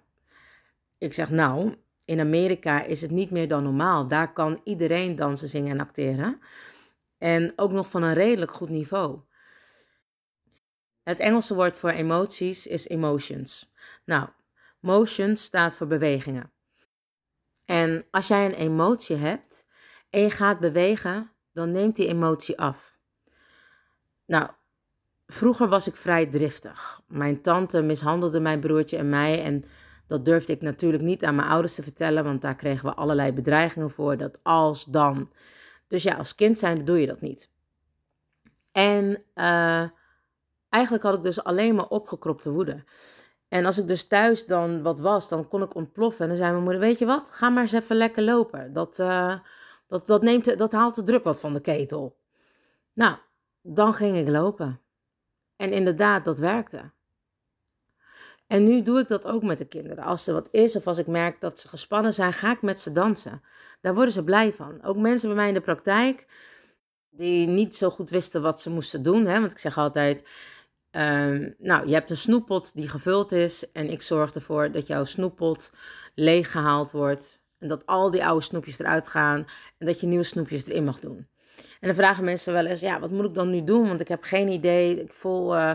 Ik 0.99 1.13
zeg 1.13 1.31
nou, 1.31 1.75
in 2.05 2.21
Amerika 2.21 2.83
is 2.83 3.01
het 3.01 3.11
niet 3.11 3.31
meer 3.31 3.49
dan 3.49 3.63
normaal. 3.63 4.09
Daar 4.09 4.33
kan 4.33 4.61
iedereen 4.65 5.17
dansen, 5.17 5.49
zingen 5.49 5.71
en 5.71 5.81
acteren. 5.81 6.41
En 7.19 7.53
ook 7.57 7.73
nog 7.73 7.91
van 7.91 8.03
een 8.03 8.15
redelijk 8.15 8.53
goed 8.53 8.69
niveau. 8.69 9.21
Het 11.03 11.19
Engelse 11.19 11.55
woord 11.55 11.77
voor 11.77 11.91
emoties 11.91 12.67
is 12.67 12.89
emotions. 12.89 13.73
Nou, 14.05 14.29
motion 14.81 15.37
staat 15.37 15.75
voor 15.75 15.87
bewegingen. 15.87 16.53
En 17.65 18.07
als 18.11 18.29
jij 18.29 18.47
een 18.47 18.55
emotie 18.55 19.17
hebt 19.17 19.67
en 20.11 20.21
je 20.21 20.31
gaat 20.31 20.61
bewegen, 20.61 21.31
dan 21.53 21.73
neemt 21.73 21.97
die 21.97 22.09
emotie 22.09 22.59
af. 22.59 22.99
Nou, 24.27 24.51
vroeger 25.27 25.69
was 25.69 25.87
ik 25.87 25.97
vrij 25.97 26.27
driftig. 26.27 27.01
Mijn 27.07 27.43
tante 27.43 27.83
mishandelde 27.83 28.41
mijn 28.41 28.61
broertje 28.61 28.97
en 28.97 29.09
mij 29.09 29.43
en 29.43 29.65
dat 30.07 30.25
durfde 30.25 30.53
ik 30.53 30.61
natuurlijk 30.63 31.03
niet 31.03 31.25
aan 31.25 31.35
mijn 31.35 31.49
ouders 31.49 31.75
te 31.75 31.83
vertellen, 31.83 32.25
want 32.25 32.43
daar 32.43 32.57
kregen 32.57 32.89
we 32.89 32.95
allerlei 32.95 33.33
bedreigingen 33.33 33.91
voor. 33.91 34.17
Dat 34.17 34.39
als 34.43 34.85
dan. 34.85 35.33
Dus 35.89 36.03
ja, 36.03 36.15
als 36.15 36.35
kind 36.35 36.59
zijn 36.59 36.85
doe 36.85 37.01
je 37.01 37.07
dat 37.07 37.21
niet. 37.21 37.51
En 38.73 39.23
uh, 39.35 39.89
eigenlijk 40.69 41.03
had 41.05 41.15
ik 41.15 41.23
dus 41.23 41.45
alleen 41.45 41.75
maar 41.75 41.89
opgekropte 41.89 42.51
woede. 42.51 42.85
En 43.49 43.65
als 43.65 43.79
ik 43.79 43.87
dus 43.87 44.07
thuis 44.07 44.47
dan 44.47 44.83
wat 44.83 45.01
was, 45.01 45.29
dan 45.29 45.49
kon 45.49 45.63
ik 45.63 45.75
ontploffen. 45.75 46.23
En 46.23 46.29
dan 46.29 46.37
zei 46.37 46.51
mijn 46.51 46.63
moeder, 46.63 46.81
weet 46.81 46.99
je 46.99 47.07
wat, 47.07 47.31
ga 47.31 47.49
maar 47.49 47.63
eens 47.63 47.73
even 47.73 47.97
lekker 47.97 48.23
lopen. 48.23 48.73
Dat, 48.73 48.99
uh, 48.99 49.39
dat, 49.87 50.07
dat, 50.07 50.23
neemt, 50.23 50.59
dat 50.59 50.73
haalt 50.73 50.95
de 50.95 51.03
druk 51.03 51.25
wat 51.25 51.41
van 51.41 51.53
de 51.53 51.61
ketel. 51.61 52.17
Nou, 52.93 53.17
dan 53.63 53.93
ging 53.93 54.17
ik 54.17 54.29
lopen. 54.29 54.81
En 55.57 55.73
inderdaad, 55.73 56.25
dat 56.25 56.39
werkte. 56.39 56.91
En 58.55 58.65
nu 58.65 58.83
doe 58.83 58.99
ik 58.99 59.09
dat 59.09 59.27
ook 59.27 59.43
met 59.43 59.59
de 59.59 59.65
kinderen. 59.65 60.05
Als 60.05 60.27
er 60.27 60.35
wat 60.35 60.49
is 60.51 60.77
of 60.77 60.87
als 60.87 60.99
ik 60.99 61.07
merk 61.07 61.41
dat 61.41 61.61
ze 61.61 61.69
gespannen 61.69 62.15
zijn, 62.15 62.33
ga 62.33 62.53
ik 62.53 62.63
met 62.63 62.81
ze 62.81 62.93
dansen. 62.93 63.43
Daar 63.81 63.95
worden 63.95 64.15
ze 64.15 64.25
blij 64.25 64.53
van. 64.53 64.83
Ook 64.83 64.97
mensen 64.97 65.29
bij 65.29 65.37
mij 65.37 65.49
in 65.49 65.55
de 65.55 65.61
praktijk 65.61 66.27
die 67.11 67.47
niet 67.47 67.75
zo 67.75 67.91
goed 67.91 68.11
wisten 68.11 68.43
wat 68.43 68.61
ze 68.61 68.71
moesten 68.71 69.03
doen. 69.03 69.27
Hè? 69.27 69.41
Want 69.41 69.53
ik 69.53 69.59
zeg 69.59 69.79
altijd, 69.79 70.29
ehm, 70.91 71.51
nou, 71.59 71.87
je 71.87 71.95
hebt 71.95 72.11
een 72.11 72.17
snoeppot 72.17 72.75
die 72.75 72.89
gevuld 72.89 73.33
is 73.33 73.73
en 73.73 73.91
ik 73.91 74.03
zorg 74.03 74.35
ervoor 74.35 74.73
dat 74.73 74.87
jouw 74.87 75.05
snoeppot 75.05 75.73
leeggehaald 76.15 76.91
wordt. 76.91 77.41
En 77.59 77.69
dat 77.69 77.87
al 77.87 78.11
die 78.11 78.25
oude 78.25 78.45
snoepjes 78.45 78.79
eruit 78.79 79.09
gaan 79.09 79.47
en 79.79 79.87
dat 79.87 80.01
je 80.01 80.07
nieuwe 80.07 80.25
snoepjes 80.25 80.67
erin 80.67 80.85
mag 80.85 81.01
doen. 81.01 81.27
En 81.57 81.91
dan 81.91 81.95
vragen 81.95 82.25
mensen 82.25 82.53
wel 82.53 82.67
eens, 82.67 82.81
ja, 82.81 83.01
wat 83.01 83.11
moet 83.11 83.25
ik 83.25 83.35
dan 83.35 83.51
nu 83.51 83.65
doen? 83.65 83.89
Want 83.89 84.01
ik 84.01 84.09
heb 84.09 84.23
geen 84.23 84.49
idee. 84.49 85.01
Ik 85.01 85.13
voel... 85.13 85.57
Uh, 85.57 85.75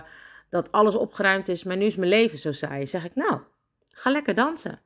dat 0.49 0.71
alles 0.71 0.95
opgeruimd 0.95 1.47
is, 1.49 1.63
maar 1.63 1.77
nu 1.77 1.85
is 1.85 1.95
mijn 1.95 2.09
leven 2.09 2.37
zo 2.37 2.51
saai. 2.51 2.85
Zeg 2.85 3.05
ik, 3.05 3.15
nou, 3.15 3.39
ga 3.89 4.11
lekker 4.11 4.35
dansen. 4.35 4.81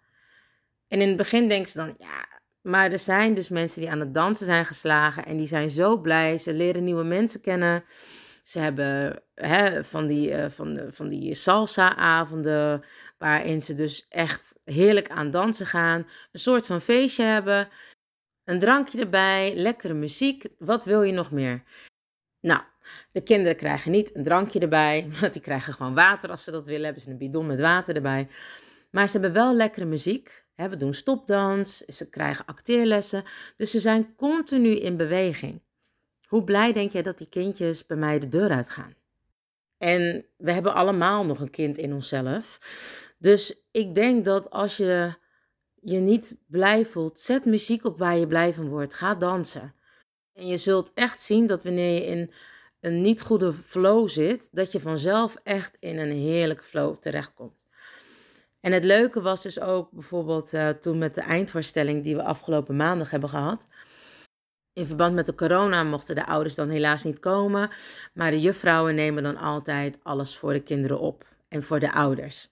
En 0.87 1.01
in 1.01 1.07
het 1.07 1.17
begin 1.17 1.47
denken 1.47 1.71
ze 1.71 1.77
dan, 1.77 1.95
ja, 1.97 2.27
maar 2.61 2.91
er 2.91 2.99
zijn 2.99 3.33
dus 3.33 3.49
mensen 3.49 3.81
die 3.81 3.89
aan 3.89 3.99
het 3.99 4.13
dansen 4.13 4.45
zijn 4.45 4.65
geslagen 4.65 5.25
en 5.25 5.37
die 5.37 5.45
zijn 5.45 5.69
zo 5.69 5.97
blij. 5.97 6.37
Ze 6.37 6.53
leren 6.53 6.83
nieuwe 6.83 7.03
mensen 7.03 7.41
kennen. 7.41 7.83
Ze 8.43 8.59
hebben 8.59 9.21
hè, 9.35 9.83
van 9.83 10.07
die, 10.07 10.31
uh, 10.31 10.45
van, 10.49 10.89
van 10.91 11.07
die 11.07 11.33
salsa-avonden, 11.33 12.83
waarin 13.17 13.61
ze 13.61 13.75
dus 13.75 14.05
echt 14.09 14.55
heerlijk 14.63 15.09
aan 15.09 15.31
dansen 15.31 15.65
gaan. 15.65 16.07
Een 16.31 16.39
soort 16.39 16.65
van 16.65 16.81
feestje 16.81 17.23
hebben. 17.23 17.69
Een 18.43 18.59
drankje 18.59 18.99
erbij, 18.99 19.55
lekkere 19.55 19.93
muziek. 19.93 20.45
Wat 20.57 20.85
wil 20.85 21.03
je 21.03 21.13
nog 21.13 21.31
meer? 21.31 21.63
Nou, 22.43 22.61
de 23.11 23.21
kinderen 23.21 23.55
krijgen 23.55 23.91
niet 23.91 24.15
een 24.15 24.23
drankje 24.23 24.59
erbij, 24.59 25.07
want 25.19 25.33
die 25.33 25.41
krijgen 25.41 25.73
gewoon 25.73 25.93
water 25.93 26.29
als 26.29 26.43
ze 26.43 26.51
dat 26.51 26.65
willen. 26.65 26.85
Hebben 26.85 27.03
ze 27.03 27.09
een 27.09 27.17
bidon 27.17 27.45
met 27.45 27.59
water 27.59 27.95
erbij. 27.95 28.27
Maar 28.89 29.07
ze 29.09 29.11
hebben 29.11 29.33
wel 29.33 29.55
lekkere 29.55 29.85
muziek. 29.85 30.45
We 30.55 30.77
doen 30.77 30.93
stopdans, 30.93 31.77
ze 31.77 32.09
krijgen 32.09 32.45
acteerlessen. 32.45 33.23
Dus 33.57 33.71
ze 33.71 33.79
zijn 33.79 34.15
continu 34.15 34.75
in 34.75 34.97
beweging. 34.97 35.61
Hoe 36.27 36.43
blij 36.43 36.73
denk 36.73 36.91
jij 36.91 37.01
dat 37.01 37.17
die 37.17 37.29
kindjes 37.29 37.85
bij 37.85 37.97
mij 37.97 38.19
de 38.19 38.29
deur 38.29 38.49
uitgaan? 38.49 38.93
En 39.77 40.25
we 40.37 40.51
hebben 40.51 40.73
allemaal 40.73 41.25
nog 41.25 41.39
een 41.39 41.49
kind 41.49 41.77
in 41.77 41.93
onszelf. 41.93 42.59
Dus 43.17 43.63
ik 43.71 43.95
denk 43.95 44.25
dat 44.25 44.49
als 44.49 44.77
je 44.77 45.13
je 45.81 45.99
niet 45.99 46.35
blij 46.47 46.85
voelt, 46.85 47.19
zet 47.19 47.45
muziek 47.45 47.85
op 47.85 47.97
waar 47.99 48.17
je 48.17 48.27
blij 48.27 48.53
van 48.53 48.69
wordt. 48.69 48.93
Ga 48.93 49.15
dansen. 49.15 49.73
En 50.33 50.47
je 50.47 50.57
zult 50.57 50.91
echt 50.93 51.21
zien 51.21 51.47
dat 51.47 51.63
wanneer 51.63 51.93
je 51.93 52.05
in 52.05 52.31
een 52.79 53.01
niet 53.01 53.21
goede 53.21 53.53
flow 53.53 54.09
zit, 54.09 54.49
dat 54.51 54.71
je 54.71 54.79
vanzelf 54.79 55.35
echt 55.43 55.77
in 55.79 55.97
een 55.97 56.11
heerlijke 56.11 56.63
flow 56.63 56.95
terechtkomt. 56.99 57.65
En 58.59 58.71
het 58.71 58.83
leuke 58.83 59.21
was 59.21 59.41
dus 59.41 59.59
ook 59.59 59.91
bijvoorbeeld 59.91 60.53
uh, 60.53 60.69
toen 60.69 60.97
met 60.97 61.15
de 61.15 61.21
eindvoorstelling 61.21 62.03
die 62.03 62.15
we 62.15 62.23
afgelopen 62.23 62.75
maandag 62.75 63.09
hebben 63.09 63.29
gehad. 63.29 63.67
In 64.73 64.85
verband 64.85 65.15
met 65.15 65.25
de 65.25 65.35
corona 65.35 65.83
mochten 65.83 66.15
de 66.15 66.25
ouders 66.25 66.55
dan 66.55 66.69
helaas 66.69 67.03
niet 67.03 67.19
komen, 67.19 67.69
maar 68.13 68.31
de 68.31 68.41
juffrouwen 68.41 68.95
nemen 68.95 69.23
dan 69.23 69.37
altijd 69.37 69.99
alles 70.03 70.37
voor 70.37 70.53
de 70.53 70.63
kinderen 70.63 70.99
op 70.99 71.27
en 71.47 71.63
voor 71.63 71.79
de 71.79 71.93
ouders. 71.93 72.49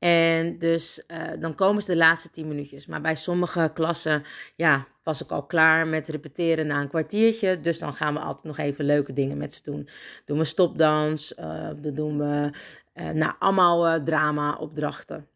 En 0.00 0.58
dus 0.58 1.02
uh, 1.08 1.22
dan 1.38 1.54
komen 1.54 1.82
ze 1.82 1.90
de 1.90 1.96
laatste 1.96 2.30
tien 2.30 2.48
minuutjes. 2.48 2.86
Maar 2.86 3.00
bij 3.00 3.14
sommige 3.14 3.70
klassen, 3.74 4.22
ja, 4.56 4.86
was 5.02 5.22
ik 5.22 5.30
al 5.30 5.42
klaar 5.42 5.86
met 5.86 6.08
repeteren 6.08 6.66
na 6.66 6.80
een 6.80 6.88
kwartiertje. 6.88 7.60
Dus 7.60 7.78
dan 7.78 7.92
gaan 7.92 8.14
we 8.14 8.20
altijd 8.20 8.44
nog 8.44 8.58
even 8.58 8.84
leuke 8.84 9.12
dingen 9.12 9.36
met 9.36 9.54
ze 9.54 9.60
doen. 9.62 9.88
Doen 10.24 10.38
we 10.38 10.44
stopdans, 10.44 11.34
uh, 11.38 11.70
dan 11.76 11.94
doen 11.94 12.18
we, 12.18 12.50
uh, 12.94 13.08
nou, 13.10 13.32
allemaal 13.38 14.02
drama-opdrachten. 14.02 15.26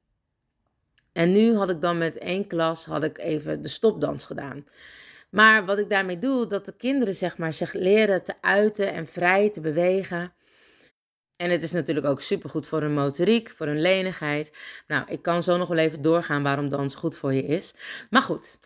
En 1.13 1.33
nu 1.33 1.55
had 1.55 1.71
ik 1.71 1.81
dan 1.81 1.99
met 1.99 2.19
één 2.19 2.47
klas, 2.47 2.87
had 2.87 3.05
ik 3.05 3.19
even 3.19 3.63
de 3.63 3.69
stopdans 3.69 4.27
gedaan. 4.27 4.67
Maar 5.31 5.65
wat 5.65 5.79
ik 5.79 5.91
daarmee 5.91 6.19
doe, 6.19 6.47
dat 6.47 6.67
de 6.67 6.77
kinderen 6.77 7.15
zeg 7.15 7.39
maar 7.39 7.53
zich 7.53 7.73
leren 7.73 8.23
te 8.23 8.35
uiten 8.41 8.93
en 8.93 9.07
vrij 9.07 9.51
te 9.51 9.61
bewegen. 9.61 10.33
En 11.37 11.51
het 11.51 11.63
is 11.63 11.73
natuurlijk 11.73 12.07
ook 12.07 12.21
supergoed 12.21 12.67
voor 12.67 12.81
hun 12.81 12.95
motoriek, 12.95 13.51
voor 13.51 13.67
hun 13.67 13.81
lenigheid. 13.81 14.57
Nou, 14.87 15.05
ik 15.09 15.23
kan 15.23 15.43
zo 15.43 15.57
nog 15.57 15.69
wel 15.69 15.79
even 15.79 16.03
doorgaan 16.03 16.43
waarom 16.43 16.69
dans 16.69 16.95
goed 16.95 17.17
voor 17.17 17.33
je 17.35 17.43
is. 17.43 17.75
Maar 18.11 18.23
goed, 18.23 18.59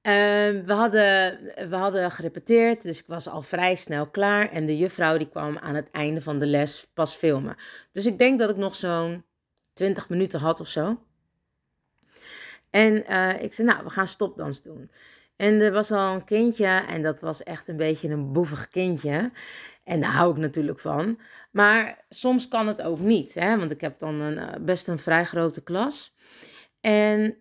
ehm, 0.00 0.64
we, 0.64 0.72
hadden, 0.72 1.38
we 1.68 1.76
hadden 1.76 2.10
gerepeteerd, 2.10 2.82
dus 2.82 3.00
ik 3.00 3.06
was 3.06 3.28
al 3.28 3.42
vrij 3.42 3.74
snel 3.74 4.06
klaar. 4.06 4.50
En 4.50 4.66
de 4.66 4.76
juffrouw 4.76 5.18
die 5.18 5.28
kwam 5.28 5.58
aan 5.58 5.74
het 5.74 5.90
einde 5.90 6.20
van 6.20 6.38
de 6.38 6.46
les 6.46 6.86
pas 6.94 7.14
filmen. 7.14 7.56
Dus 7.92 8.06
ik 8.06 8.18
denk 8.18 8.38
dat 8.38 8.50
ik 8.50 8.56
nog 8.56 8.76
zo'n 8.76 9.24
20 9.72 10.08
minuten 10.08 10.40
had 10.40 10.60
of 10.60 10.68
zo. 10.68 10.98
En 12.70 13.12
uh, 13.12 13.42
ik 13.42 13.52
zei, 13.52 13.68
nou, 13.68 13.84
we 13.84 13.90
gaan 13.90 14.06
stopdans 14.06 14.62
doen. 14.62 14.90
En 15.36 15.60
er 15.60 15.72
was 15.72 15.90
al 15.90 16.14
een 16.14 16.24
kindje, 16.24 16.66
en 16.66 17.02
dat 17.02 17.20
was 17.20 17.42
echt 17.42 17.68
een 17.68 17.76
beetje 17.76 18.08
een 18.08 18.32
boevig 18.32 18.68
kindje. 18.68 19.30
En 19.84 20.00
daar 20.00 20.12
hou 20.12 20.30
ik 20.30 20.36
natuurlijk 20.36 20.78
van. 20.78 21.18
Maar 21.50 22.04
soms 22.08 22.48
kan 22.48 22.66
het 22.66 22.82
ook 22.82 22.98
niet, 22.98 23.34
hè? 23.34 23.58
want 23.58 23.70
ik 23.70 23.80
heb 23.80 23.98
dan 23.98 24.20
een, 24.20 24.38
eh, 24.38 24.60
best 24.60 24.88
een 24.88 24.98
vrij 24.98 25.24
grote 25.24 25.62
klas. 25.62 26.14
En 26.80 27.36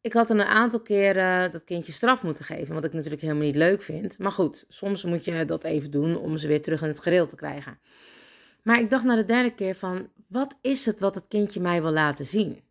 ik 0.00 0.12
had 0.12 0.30
een 0.30 0.42
aantal 0.42 0.80
keren 0.80 1.52
dat 1.52 1.64
kindje 1.64 1.92
straf 1.92 2.22
moeten 2.22 2.44
geven, 2.44 2.74
wat 2.74 2.84
ik 2.84 2.92
natuurlijk 2.92 3.22
helemaal 3.22 3.44
niet 3.44 3.56
leuk 3.56 3.82
vind. 3.82 4.18
Maar 4.18 4.32
goed, 4.32 4.64
soms 4.68 5.04
moet 5.04 5.24
je 5.24 5.44
dat 5.44 5.64
even 5.64 5.90
doen 5.90 6.16
om 6.16 6.36
ze 6.36 6.48
weer 6.48 6.62
terug 6.62 6.82
in 6.82 6.88
het 6.88 7.00
gereel 7.00 7.26
te 7.26 7.36
krijgen. 7.36 7.78
Maar 8.62 8.80
ik 8.80 8.90
dacht 8.90 9.04
na 9.04 9.16
de 9.16 9.24
derde 9.24 9.54
keer 9.54 9.74
van, 9.74 10.08
wat 10.28 10.58
is 10.60 10.86
het 10.86 11.00
wat 11.00 11.14
het 11.14 11.28
kindje 11.28 11.60
mij 11.60 11.82
wil 11.82 11.92
laten 11.92 12.24
zien? 12.24 12.62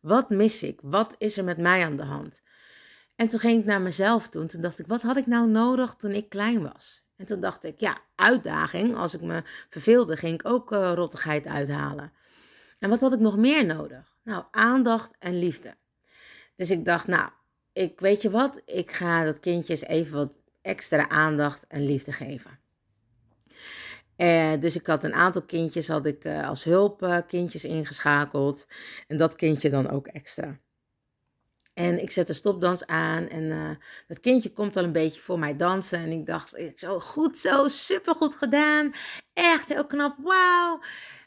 Wat 0.00 0.30
mis 0.30 0.62
ik? 0.62 0.80
Wat 0.82 1.14
is 1.18 1.36
er 1.36 1.44
met 1.44 1.58
mij 1.58 1.84
aan 1.84 1.96
de 1.96 2.04
hand? 2.04 2.42
En 3.22 3.28
toen 3.28 3.40
ging 3.40 3.60
ik 3.60 3.64
naar 3.64 3.80
mezelf 3.80 4.28
toen. 4.28 4.46
Toen 4.46 4.60
dacht 4.60 4.78
ik, 4.78 4.86
wat 4.86 5.02
had 5.02 5.16
ik 5.16 5.26
nou 5.26 5.48
nodig 5.48 5.94
toen 5.94 6.10
ik 6.10 6.28
klein 6.28 6.62
was? 6.72 7.04
En 7.16 7.26
toen 7.26 7.40
dacht 7.40 7.64
ik, 7.64 7.80
ja, 7.80 7.96
uitdaging. 8.14 8.96
Als 8.96 9.14
ik 9.14 9.20
me 9.20 9.42
verveelde, 9.70 10.16
ging 10.16 10.34
ik 10.34 10.48
ook 10.48 10.72
uh, 10.72 10.92
rottigheid 10.94 11.46
uithalen. 11.46 12.12
En 12.78 12.90
wat 12.90 13.00
had 13.00 13.12
ik 13.12 13.18
nog 13.18 13.36
meer 13.36 13.66
nodig? 13.66 14.16
Nou, 14.24 14.44
aandacht 14.50 15.16
en 15.18 15.38
liefde. 15.38 15.74
Dus 16.56 16.70
ik 16.70 16.84
dacht, 16.84 17.06
nou, 17.06 17.30
ik 17.72 18.00
weet 18.00 18.22
je 18.22 18.30
wat, 18.30 18.62
ik 18.64 18.92
ga 18.92 19.24
dat 19.24 19.40
kindje 19.40 19.72
eens 19.72 19.84
even 19.84 20.16
wat 20.16 20.32
extra 20.62 21.08
aandacht 21.08 21.66
en 21.66 21.84
liefde 21.84 22.12
geven. 22.12 22.58
Uh, 24.16 24.52
dus 24.60 24.76
ik 24.76 24.86
had 24.86 25.04
een 25.04 25.14
aantal 25.14 25.42
kindjes 25.42 25.88
had 25.88 26.06
ik, 26.06 26.24
uh, 26.24 26.48
als 26.48 26.64
hulpkindjes 26.64 27.64
ingeschakeld. 27.64 28.66
En 29.06 29.16
dat 29.16 29.34
kindje 29.34 29.70
dan 29.70 29.90
ook 29.90 30.06
extra. 30.06 30.60
En 31.74 32.02
ik 32.02 32.10
zet 32.10 32.26
de 32.26 32.32
stopdans 32.32 32.86
aan 32.86 33.28
en 33.28 33.42
uh, 33.42 33.70
dat 34.06 34.20
kindje 34.20 34.52
komt 34.52 34.76
al 34.76 34.84
een 34.84 34.92
beetje 34.92 35.20
voor 35.20 35.38
mij 35.38 35.56
dansen. 35.56 35.98
En 35.98 36.10
ik 36.10 36.26
dacht, 36.26 36.56
zo 36.76 37.00
goed 37.00 37.38
zo, 37.38 37.68
supergoed 37.68 38.34
gedaan. 38.34 38.94
Echt 39.32 39.68
heel 39.68 39.86
knap, 39.86 40.16
wauw. 40.22 40.80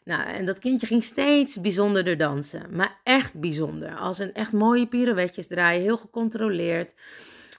Nou, 0.04 0.28
en 0.28 0.46
dat 0.46 0.60
kindje 0.60 0.88
ging 0.88 1.04
steeds 1.04 1.62
bijzonderder 1.62 2.18
dansen. 2.18 2.76
Maar 2.76 3.00
echt 3.04 3.40
bijzonder. 3.40 3.96
Als 3.96 4.20
een 4.20 4.34
echt 4.34 4.52
mooie 4.52 4.88
pirouetjes 4.88 5.48
draaien, 5.48 5.82
heel 5.82 5.98
gecontroleerd. 5.98 6.94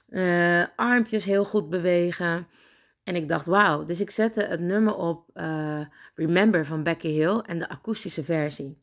Uh, 0.09 0.65
armpjes 0.75 1.25
heel 1.25 1.45
goed 1.45 1.69
bewegen. 1.69 2.47
En 3.03 3.15
ik 3.15 3.27
dacht, 3.27 3.45
wauw. 3.45 3.83
Dus 3.83 3.99
ik 3.99 4.09
zette 4.09 4.41
het 4.41 4.59
nummer 4.59 4.95
op 4.95 5.29
uh, 5.33 5.81
Remember 6.15 6.65
van 6.65 6.83
Becky 6.83 7.07
Hill 7.07 7.37
en 7.37 7.59
de 7.59 7.69
akoestische 7.69 8.23
versie. 8.23 8.77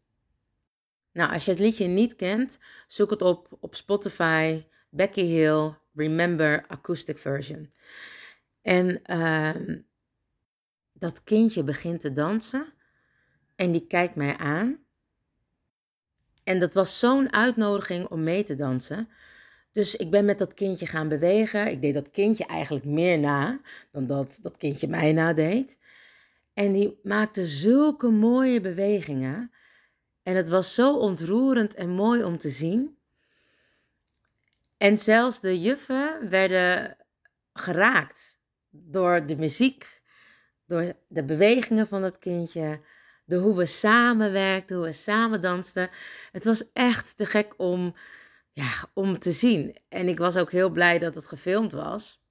Nou, 1.15 1.33
als 1.33 1.45
je 1.45 1.51
het 1.51 1.61
liedje 1.61 1.87
niet 1.87 2.17
kent, 2.17 2.59
zoek 2.87 3.11
het 3.11 3.23
op 3.23 3.57
op 3.61 3.75
Spotify, 3.75 4.65
Becky 4.89 5.25
Hill, 5.25 5.75
Remember 5.95 6.65
Acoustic 6.69 7.19
Version. 7.19 7.73
En 8.63 9.01
uh, 9.07 9.77
dat 10.93 11.25
kindje 11.25 11.63
begint 11.63 12.01
te 12.01 12.13
dansen 12.13 12.73
en 13.57 13.73
die 13.73 13.87
kijkt 13.87 14.15
mij 14.15 14.37
aan. 14.37 14.79
En 16.45 16.59
dat 16.61 16.75
was 16.75 16.99
zo'n 16.99 17.33
uitnodiging 17.33 18.09
om 18.09 18.23
mee 18.23 18.45
te 18.45 18.57
dansen. 18.57 19.09
Dus 19.73 19.97
ik 19.97 20.11
ben 20.11 20.25
met 20.25 20.39
dat 20.39 20.55
kindje 20.55 20.87
gaan 20.87 21.09
bewegen. 21.09 21.71
Ik 21.71 21.81
deed 21.81 21.95
dat 21.95 22.11
kindje 22.11 22.47
eigenlijk 22.47 22.85
meer 22.85 23.19
na 23.19 23.61
dan 23.91 24.07
dat 24.07 24.39
dat 24.43 24.57
kindje 24.57 24.89
mij 24.89 25.13
nadeed. 25.13 25.79
En 26.55 26.73
die 26.73 26.99
maakte 27.03 27.47
zulke 27.47 28.09
mooie 28.09 28.61
bewegingen. 28.61 29.51
En 30.25 30.37
het 30.37 30.49
was 30.49 30.75
zo 30.75 30.97
ontroerend 30.97 31.75
en 31.75 31.89
mooi 31.89 32.25
om 32.25 32.39
te 32.39 32.51
zien. 32.51 32.97
En 34.77 34.99
zelfs 34.99 35.41
de 35.41 35.61
juffen 35.61 36.29
werden 36.29 36.97
geraakt 37.53 38.39
door 38.71 39.27
de 39.27 39.37
muziek, 39.37 40.03
door 40.67 40.93
de 41.09 41.25
bewegingen 41.25 41.89
van 41.89 42.03
het 42.03 42.19
kindje, 42.19 42.81
door 43.27 43.43
hoe 43.43 43.57
we 43.57 43.67
samenwerkten, 43.67 44.77
hoe 44.77 44.85
we 44.85 44.93
samen 44.93 45.41
dansten. 45.41 45.91
Het 46.33 46.45
was 46.45 46.73
echt 46.73 47.17
te 47.17 47.27
gek 47.27 47.55
om, 47.57 47.95
ja, 48.53 48.73
om 48.95 49.19
te 49.19 49.33
zien. 49.33 49.77
En 49.89 50.09
ik 50.09 50.19
was 50.19 50.37
ook 50.37 50.51
heel 50.51 50.71
blij 50.71 50.99
dat 50.99 51.15
het 51.15 51.27
gefilmd 51.27 51.73
was. 51.73 52.23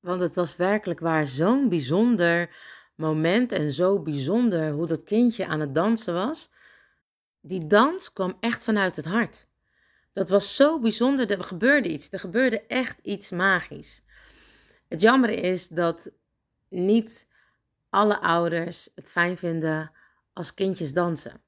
Want 0.00 0.20
het 0.20 0.34
was 0.34 0.56
werkelijk 0.56 1.00
waar 1.00 1.26
zo'n 1.26 1.68
bijzonder 1.68 2.56
moment 2.94 3.52
en 3.52 3.70
zo 3.70 4.02
bijzonder 4.02 4.70
hoe 4.70 4.86
dat 4.86 5.02
kindje 5.02 5.46
aan 5.46 5.60
het 5.60 5.74
dansen 5.74 6.14
was 6.14 6.50
die 7.46 7.66
dans 7.66 8.12
kwam 8.12 8.36
echt 8.40 8.62
vanuit 8.62 8.96
het 8.96 9.04
hart. 9.04 9.46
Dat 10.12 10.28
was 10.28 10.56
zo 10.56 10.80
bijzonder. 10.80 11.30
Er 11.30 11.44
gebeurde 11.44 11.88
iets. 11.88 12.08
Er 12.10 12.18
gebeurde 12.18 12.66
echt 12.66 12.98
iets 13.02 13.30
magisch. 13.30 14.02
Het 14.88 15.00
jammer 15.00 15.30
is 15.30 15.68
dat 15.68 16.10
niet 16.68 17.28
alle 17.90 18.20
ouders 18.20 18.90
het 18.94 19.10
fijn 19.10 19.36
vinden 19.36 19.92
als 20.32 20.54
kindjes 20.54 20.92
dansen. 20.92 21.40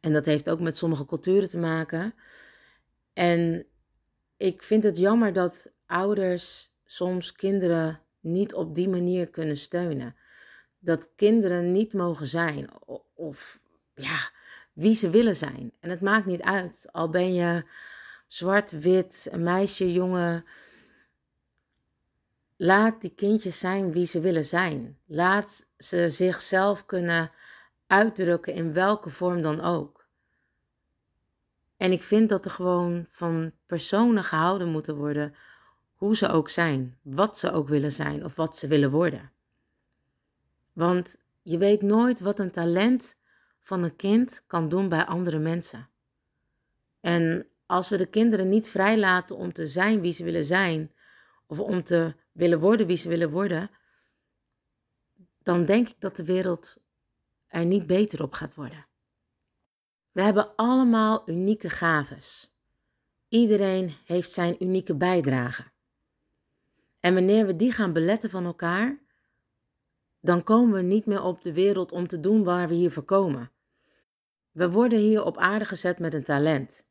En 0.00 0.12
dat 0.12 0.24
heeft 0.24 0.50
ook 0.50 0.60
met 0.60 0.76
sommige 0.76 1.04
culturen 1.06 1.48
te 1.48 1.58
maken. 1.58 2.14
En 3.12 3.66
ik 4.36 4.62
vind 4.62 4.84
het 4.84 4.96
jammer 4.96 5.32
dat 5.32 5.72
ouders 5.86 6.72
soms 6.84 7.32
kinderen 7.32 8.00
niet 8.20 8.54
op 8.54 8.74
die 8.74 8.88
manier 8.88 9.28
kunnen 9.28 9.56
steunen. 9.56 10.16
Dat 10.78 11.10
kinderen 11.16 11.72
niet 11.72 11.92
mogen 11.92 12.26
zijn. 12.26 12.70
Of 13.14 13.60
ja, 13.94 14.30
wie 14.78 14.94
ze 14.94 15.10
willen 15.10 15.36
zijn. 15.36 15.72
En 15.80 15.90
het 15.90 16.00
maakt 16.00 16.26
niet 16.26 16.42
uit, 16.42 16.88
al 16.92 17.10
ben 17.10 17.34
je 17.34 17.64
zwart, 18.26 18.70
wit, 18.70 19.28
een 19.30 19.42
meisje, 19.42 19.92
jongen. 19.92 20.44
Laat 22.56 23.00
die 23.00 23.14
kindjes 23.14 23.58
zijn 23.58 23.92
wie 23.92 24.06
ze 24.06 24.20
willen 24.20 24.44
zijn. 24.44 24.98
Laat 25.06 25.68
ze 25.78 26.10
zichzelf 26.10 26.86
kunnen 26.86 27.30
uitdrukken 27.86 28.54
in 28.54 28.72
welke 28.72 29.10
vorm 29.10 29.42
dan 29.42 29.60
ook. 29.60 30.06
En 31.76 31.92
ik 31.92 32.02
vind 32.02 32.28
dat 32.28 32.44
er 32.44 32.50
gewoon 32.50 33.06
van 33.10 33.52
personen 33.66 34.24
gehouden 34.24 34.68
moeten 34.68 34.96
worden, 34.96 35.34
hoe 35.94 36.16
ze 36.16 36.28
ook 36.28 36.48
zijn, 36.48 36.98
wat 37.02 37.38
ze 37.38 37.52
ook 37.52 37.68
willen 37.68 37.92
zijn 37.92 38.24
of 38.24 38.34
wat 38.34 38.56
ze 38.56 38.66
willen 38.66 38.90
worden. 38.90 39.30
Want 40.72 41.22
je 41.42 41.58
weet 41.58 41.82
nooit 41.82 42.20
wat 42.20 42.38
een 42.38 42.50
talent 42.50 43.17
van 43.68 43.82
een 43.82 43.96
kind 43.96 44.44
kan 44.46 44.68
doen 44.68 44.88
bij 44.88 45.04
andere 45.04 45.38
mensen. 45.38 45.88
En 47.00 47.46
als 47.66 47.88
we 47.88 47.96
de 47.96 48.06
kinderen 48.06 48.48
niet 48.48 48.68
vrijlaten 48.68 49.36
om 49.36 49.52
te 49.52 49.66
zijn 49.66 50.00
wie 50.00 50.12
ze 50.12 50.24
willen 50.24 50.44
zijn, 50.44 50.92
of 51.46 51.58
om 51.58 51.82
te 51.82 52.14
willen 52.32 52.60
worden 52.60 52.86
wie 52.86 52.96
ze 52.96 53.08
willen 53.08 53.30
worden, 53.30 53.70
dan 55.42 55.64
denk 55.64 55.88
ik 55.88 56.00
dat 56.00 56.16
de 56.16 56.24
wereld 56.24 56.76
er 57.46 57.64
niet 57.64 57.86
beter 57.86 58.22
op 58.22 58.32
gaat 58.32 58.54
worden. 58.54 58.86
We 60.12 60.22
hebben 60.22 60.56
allemaal 60.56 61.28
unieke 61.28 61.70
gaves. 61.70 62.52
Iedereen 63.28 63.92
heeft 64.04 64.30
zijn 64.30 64.62
unieke 64.62 64.94
bijdrage. 64.94 65.64
En 67.00 67.14
wanneer 67.14 67.46
we 67.46 67.56
die 67.56 67.72
gaan 67.72 67.92
beletten 67.92 68.30
van 68.30 68.44
elkaar, 68.44 68.98
dan 70.20 70.42
komen 70.42 70.74
we 70.74 70.82
niet 70.82 71.06
meer 71.06 71.22
op 71.22 71.42
de 71.42 71.52
wereld 71.52 71.92
om 71.92 72.06
te 72.06 72.20
doen 72.20 72.44
waar 72.44 72.68
we 72.68 72.74
hier 72.74 72.90
voor 72.90 73.04
komen. 73.04 73.50
We 74.58 74.70
worden 74.70 74.98
hier 74.98 75.24
op 75.24 75.36
aarde 75.36 75.64
gezet 75.64 75.98
met 75.98 76.14
een 76.14 76.22
talent. 76.22 76.86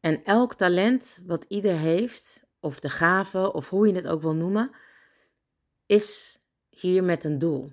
En 0.00 0.24
elk 0.24 0.54
talent 0.54 1.20
wat 1.26 1.44
ieder 1.44 1.76
heeft, 1.76 2.44
of 2.60 2.80
de 2.80 2.88
gave, 2.88 3.52
of 3.52 3.70
hoe 3.70 3.86
je 3.86 3.94
het 3.94 4.06
ook 4.06 4.22
wil 4.22 4.34
noemen, 4.34 4.70
is 5.86 6.38
hier 6.70 7.04
met 7.04 7.24
een 7.24 7.38
doel. 7.38 7.72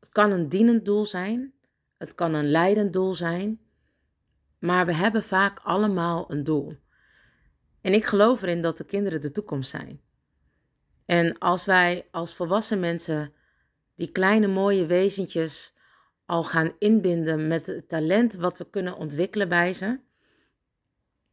Het 0.00 0.08
kan 0.08 0.30
een 0.30 0.48
dienend 0.48 0.84
doel 0.84 1.06
zijn, 1.06 1.54
het 1.96 2.14
kan 2.14 2.34
een 2.34 2.50
leidend 2.50 2.92
doel 2.92 3.14
zijn, 3.14 3.60
maar 4.58 4.86
we 4.86 4.94
hebben 4.94 5.22
vaak 5.22 5.60
allemaal 5.62 6.30
een 6.30 6.44
doel. 6.44 6.76
En 7.80 7.92
ik 7.92 8.04
geloof 8.04 8.42
erin 8.42 8.62
dat 8.62 8.76
de 8.76 8.84
kinderen 8.84 9.20
de 9.20 9.30
toekomst 9.30 9.70
zijn. 9.70 10.00
En 11.04 11.38
als 11.38 11.64
wij 11.64 12.08
als 12.10 12.34
volwassen 12.34 12.80
mensen 12.80 13.32
die 13.94 14.12
kleine 14.12 14.46
mooie 14.46 14.86
wezentjes 14.86 15.74
al 16.26 16.44
gaan 16.44 16.72
inbinden 16.78 17.48
met 17.48 17.66
het 17.66 17.88
talent 17.88 18.34
wat 18.34 18.58
we 18.58 18.70
kunnen 18.70 18.96
ontwikkelen 18.96 19.48
bij 19.48 19.72
ze, 19.72 20.00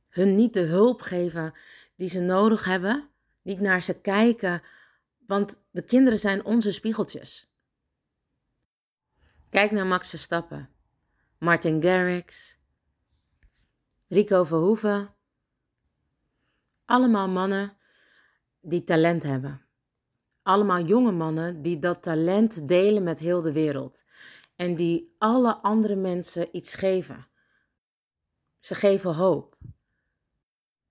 hun 0.10 0.36
niet 0.36 0.54
de 0.54 0.60
hulp 0.62 1.02
geven 1.02 1.54
die 1.96 2.10
ze 2.10 2.20
nodig 2.20 2.66
hebben, 2.66 3.10
niet 3.42 3.60
naar 3.60 3.82
ze 3.82 4.02
kijken, 4.02 4.62
want 5.28 5.64
de 5.72 5.84
kinderen 5.84 6.20
zijn 6.20 6.46
onze 6.46 6.72
spiegeltjes. 6.72 7.52
Kijk 9.50 9.72
naar 9.72 9.86
Max 9.86 10.10
Verstappen, 10.10 10.70
Martin 11.38 11.82
Garrix, 11.82 12.58
Rico 14.08 14.44
Verhoeven. 14.44 15.14
Allemaal 16.86 17.28
mannen 17.28 17.78
die 18.62 18.84
talent 18.84 19.24
hebben. 19.24 19.62
Allemaal 20.42 20.84
jonge 20.86 21.12
mannen 21.12 21.62
die 21.62 21.80
dat 21.80 22.04
talent 22.04 22.68
delen 22.68 23.04
met 23.04 23.20
heel 23.20 23.42
de 23.42 23.52
wereld. 23.52 24.04
En 24.64 24.76
die 24.76 25.16
alle 25.18 25.56
andere 25.56 25.96
mensen 25.96 26.48
iets 26.52 26.76
geven. 26.76 27.28
Ze 28.60 28.76
geven 28.76 29.16
hoop. 29.16 29.58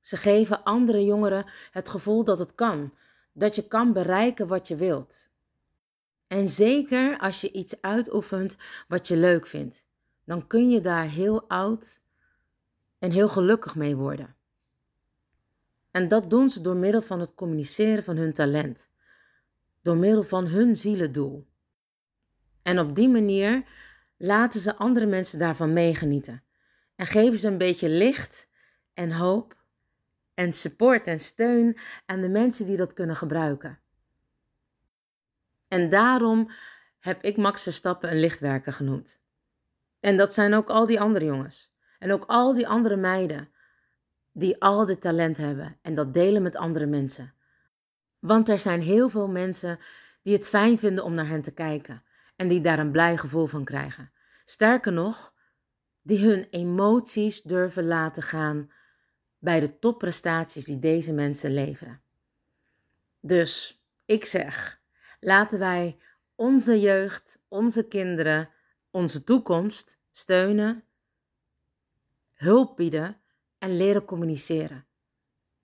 Ze 0.01 0.17
geven 0.17 0.63
andere 0.63 1.05
jongeren 1.05 1.45
het 1.71 1.89
gevoel 1.89 2.25
dat 2.25 2.39
het 2.39 2.55
kan. 2.55 2.95
Dat 3.33 3.55
je 3.55 3.69
kan 3.69 3.93
bereiken 3.93 4.47
wat 4.47 4.69
je 4.69 4.77
wilt. 4.77 5.29
En 6.27 6.49
zeker 6.49 7.19
als 7.19 7.41
je 7.41 7.53
iets 7.53 7.81
uitoefent 7.81 8.57
wat 8.89 9.09
je 9.09 9.17
leuk 9.17 9.47
vindt, 9.47 9.83
dan 10.25 10.47
kun 10.47 10.71
je 10.71 10.81
daar 10.81 11.09
heel 11.09 11.49
oud 11.49 12.01
en 12.99 13.11
heel 13.11 13.29
gelukkig 13.29 13.75
mee 13.75 13.97
worden. 13.97 14.37
En 15.91 16.09
dat 16.09 16.31
doen 16.31 16.51
ze 16.51 16.61
door 16.61 16.77
middel 16.77 17.03
van 17.03 17.21
het 17.21 17.35
communiceren 17.35 18.05
van 18.05 18.17
hun 18.17 18.33
talent, 18.33 18.91
door 19.83 19.97
middel 19.97 20.23
van 20.23 20.47
hun 20.47 20.77
zielendoel. 20.77 21.51
En 22.63 22.79
op 22.79 22.97
die 22.97 23.09
manier 23.09 23.63
laten 24.17 24.61
ze 24.61 24.77
andere 24.77 25.07
mensen 25.07 25.39
daarvan 25.39 25.73
meegenieten 25.73 26.43
en 26.97 27.07
geven 27.07 27.39
ze 27.39 27.49
een 27.49 27.59
beetje 27.59 27.89
licht 27.89 28.49
en 28.95 29.13
hoop 29.13 29.57
en 30.35 30.53
support 30.53 31.07
en 31.07 31.19
steun 31.19 31.79
aan 32.07 32.21
de 32.21 32.29
mensen 32.29 32.67
die 32.67 32.77
dat 32.77 32.93
kunnen 32.93 33.17
gebruiken. 33.17 33.81
En 35.69 35.89
daarom 35.89 36.51
heb 36.99 37.23
ik 37.23 37.37
Max 37.37 37.63
Verstappen 37.63 38.11
een 38.11 38.21
lichtwerker 38.21 38.73
genoemd. 38.73 39.21
En 40.01 40.17
dat 40.17 40.35
zijn 40.35 40.55
ook 40.55 40.69
al 40.69 40.87
die 40.87 41.01
andere 41.01 41.25
jongens. 41.25 41.73
En 41.99 42.13
ook 42.13 42.25
al 42.27 42.55
die 42.55 42.69
andere 42.69 42.97
meiden 42.97 43.51
die 44.33 44.61
al 44.61 44.85
dit 44.85 45.01
talent 45.01 45.37
hebben 45.37 45.79
en 45.83 45.95
dat 45.95 46.15
delen 46.15 46.43
met 46.43 46.57
andere 46.57 46.87
mensen. 46.87 47.35
Want 48.19 48.49
er 48.49 48.59
zijn 48.59 48.81
heel 48.81 49.09
veel 49.09 49.29
mensen 49.29 49.79
die 50.23 50.35
het 50.35 50.49
fijn 50.49 50.79
vinden 50.79 51.05
om 51.05 51.15
naar 51.15 51.29
hen 51.29 51.43
te 51.43 51.53
kijken 51.53 52.03
en 52.43 52.49
die 52.49 52.61
daar 52.61 52.79
een 52.79 52.91
blij 52.91 53.17
gevoel 53.17 53.47
van 53.47 53.65
krijgen. 53.65 54.13
Sterker 54.45 54.93
nog, 54.93 55.35
die 56.01 56.27
hun 56.27 56.47
emoties 56.51 57.43
durven 57.43 57.87
laten 57.87 58.23
gaan 58.23 58.73
bij 59.39 59.61
de 59.61 59.79
topprestaties 59.79 60.65
die 60.65 60.79
deze 60.79 61.13
mensen 61.13 61.55
leveren. 61.55 62.03
Dus 63.21 63.83
ik 64.05 64.25
zeg, 64.25 64.81
laten 65.21 65.59
wij 65.59 65.99
onze 66.35 66.81
jeugd, 66.81 67.43
onze 67.49 67.89
kinderen, 67.89 68.51
onze 68.91 69.25
toekomst 69.25 69.99
steunen, 70.13 70.85
hulp 72.33 72.77
bieden 72.77 73.21
en 73.59 73.77
leren 73.77 74.05
communiceren. 74.05 74.87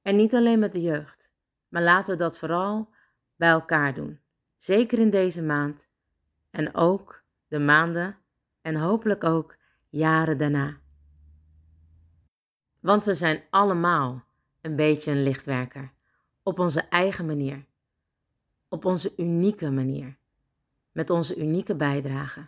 En 0.03 0.17
niet 0.17 0.35
alleen 0.35 0.59
met 0.59 0.73
de 0.73 0.83
jeugd, 0.83 1.33
maar 1.69 1.83
laten 1.83 2.13
we 2.13 2.19
dat 2.19 2.39
vooral 2.39 2.91
bij 3.37 3.51
elkaar 3.51 3.95
doen. 3.95 4.21
Zeker 4.57 4.99
in 4.99 5.11
deze 5.11 5.43
maand 5.43 5.88
en 6.59 6.75
ook 6.75 7.23
de 7.49 7.59
maanden 7.59 8.17
en 8.63 8.77
hopelijk 8.77 9.25
ook 9.25 9.57
jaren 9.89 10.39
daarna. 10.39 10.77
Want 12.81 13.05
we 13.05 13.15
zijn 13.15 13.43
allemaal 13.51 14.25
een 14.61 14.77
beetje 14.77 15.11
een 15.11 15.23
lichtwerker, 15.23 15.93
op 16.43 16.59
onze 16.59 16.81
eigen 16.81 17.27
manier, 17.27 17.65
op 18.69 18.85
onze 18.85 19.13
unieke 19.17 19.71
manier, 19.71 20.17
met 20.93 21.11
onze 21.11 21.37
unieke 21.37 21.75
bijdrage. 21.75 22.47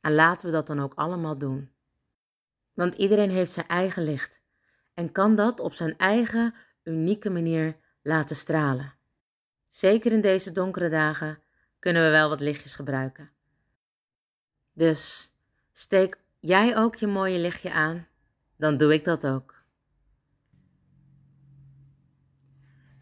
En 0.00 0.14
laten 0.14 0.46
we 0.46 0.52
dat 0.52 0.66
dan 0.66 0.80
ook 0.80 0.94
allemaal 0.94 1.38
doen. 1.38 1.70
Want 2.74 2.94
iedereen 2.94 3.30
heeft 3.30 3.52
zijn 3.52 3.68
eigen 3.68 4.02
licht 4.02 4.42
en 4.94 5.12
kan 5.12 5.34
dat 5.34 5.60
op 5.60 5.74
zijn 5.74 5.98
eigen 5.98 6.54
unieke 6.82 7.30
manier 7.30 7.76
laten 8.02 8.36
stralen. 8.36 8.94
Zeker 9.68 10.12
in 10.12 10.20
deze 10.20 10.52
donkere 10.52 10.88
dagen 10.88 11.38
kunnen 11.86 12.04
we 12.04 12.10
wel 12.10 12.28
wat 12.28 12.40
lichtjes 12.40 12.74
gebruiken. 12.74 13.30
Dus 14.72 15.32
steek 15.72 16.18
jij 16.40 16.76
ook 16.76 16.96
je 16.96 17.06
mooie 17.06 17.38
lichtje 17.38 17.72
aan, 17.72 18.08
dan 18.56 18.76
doe 18.76 18.94
ik 18.94 19.04
dat 19.04 19.26
ook. 19.26 19.54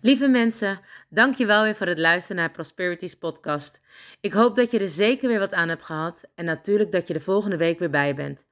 Lieve 0.00 0.28
mensen, 0.28 0.80
dankjewel 1.08 1.62
weer 1.62 1.74
voor 1.74 1.86
het 1.86 1.98
luisteren 1.98 2.36
naar 2.36 2.50
Prosperities 2.50 3.14
podcast. 3.14 3.80
Ik 4.20 4.32
hoop 4.32 4.56
dat 4.56 4.70
je 4.70 4.78
er 4.78 4.90
zeker 4.90 5.28
weer 5.28 5.38
wat 5.38 5.54
aan 5.54 5.68
hebt 5.68 5.84
gehad 5.84 6.24
en 6.34 6.44
natuurlijk 6.44 6.92
dat 6.92 7.08
je 7.08 7.14
de 7.14 7.20
volgende 7.20 7.56
week 7.56 7.78
weer 7.78 7.90
bij 7.90 8.14
bent. 8.14 8.46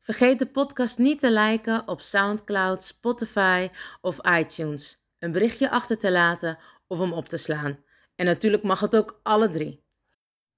Vergeet 0.00 0.38
de 0.38 0.46
podcast 0.46 0.98
niet 0.98 1.20
te 1.20 1.32
liken 1.32 1.88
op 1.88 2.00
SoundCloud, 2.00 2.82
Spotify 2.82 3.68
of 4.00 4.26
iTunes, 4.26 5.04
een 5.18 5.32
berichtje 5.32 5.70
achter 5.70 5.98
te 5.98 6.10
laten 6.10 6.58
of 6.86 6.98
hem 6.98 7.12
op 7.12 7.28
te 7.28 7.36
slaan. 7.36 7.88
En 8.20 8.26
natuurlijk 8.26 8.62
mag 8.62 8.80
het 8.80 8.96
ook 8.96 9.20
alle 9.22 9.50
drie. 9.50 9.82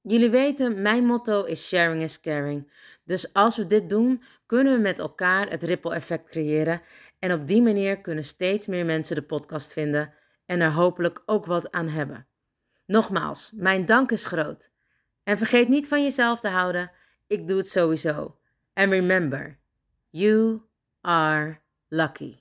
Jullie 0.01 0.31
weten, 0.31 0.83
mijn 0.83 1.05
motto 1.05 1.45
is 1.45 1.69
sharing 1.69 2.03
is 2.03 2.21
caring. 2.21 2.73
Dus 3.05 3.33
als 3.33 3.57
we 3.57 3.67
dit 3.67 3.91
doen, 3.91 4.23
kunnen 4.47 4.73
we 4.75 4.81
met 4.81 4.99
elkaar 4.99 5.51
het 5.51 5.63
ripple 5.63 5.95
effect 5.95 6.29
creëren 6.29 6.83
en 7.19 7.33
op 7.33 7.47
die 7.47 7.63
manier 7.63 8.01
kunnen 8.01 8.25
steeds 8.25 8.67
meer 8.67 8.85
mensen 8.85 9.17
de 9.17 9.23
podcast 9.23 9.73
vinden 9.73 10.15
en 10.47 10.61
er 10.61 10.73
hopelijk 10.73 11.23
ook 11.27 11.47
wat 11.47 11.71
aan 11.71 11.89
hebben. 11.89 12.27
Nogmaals, 12.87 13.53
mijn 13.55 13.87
dank 13.87 14.11
is 14.11 14.27
groot. 14.27 14.71
En 15.23 15.39
vergeet 15.39 15.69
niet 15.69 15.89
van 15.89 16.03
jezelf 16.03 16.41
te 16.41 16.49
houden. 16.49 16.91
Ik 17.27 17.49
doe 17.49 17.57
het 17.57 17.69
sowieso. 17.69 18.39
And 18.75 18.91
remember, 18.91 19.59
you 20.11 20.61
are 21.01 21.61
lucky. 21.89 22.41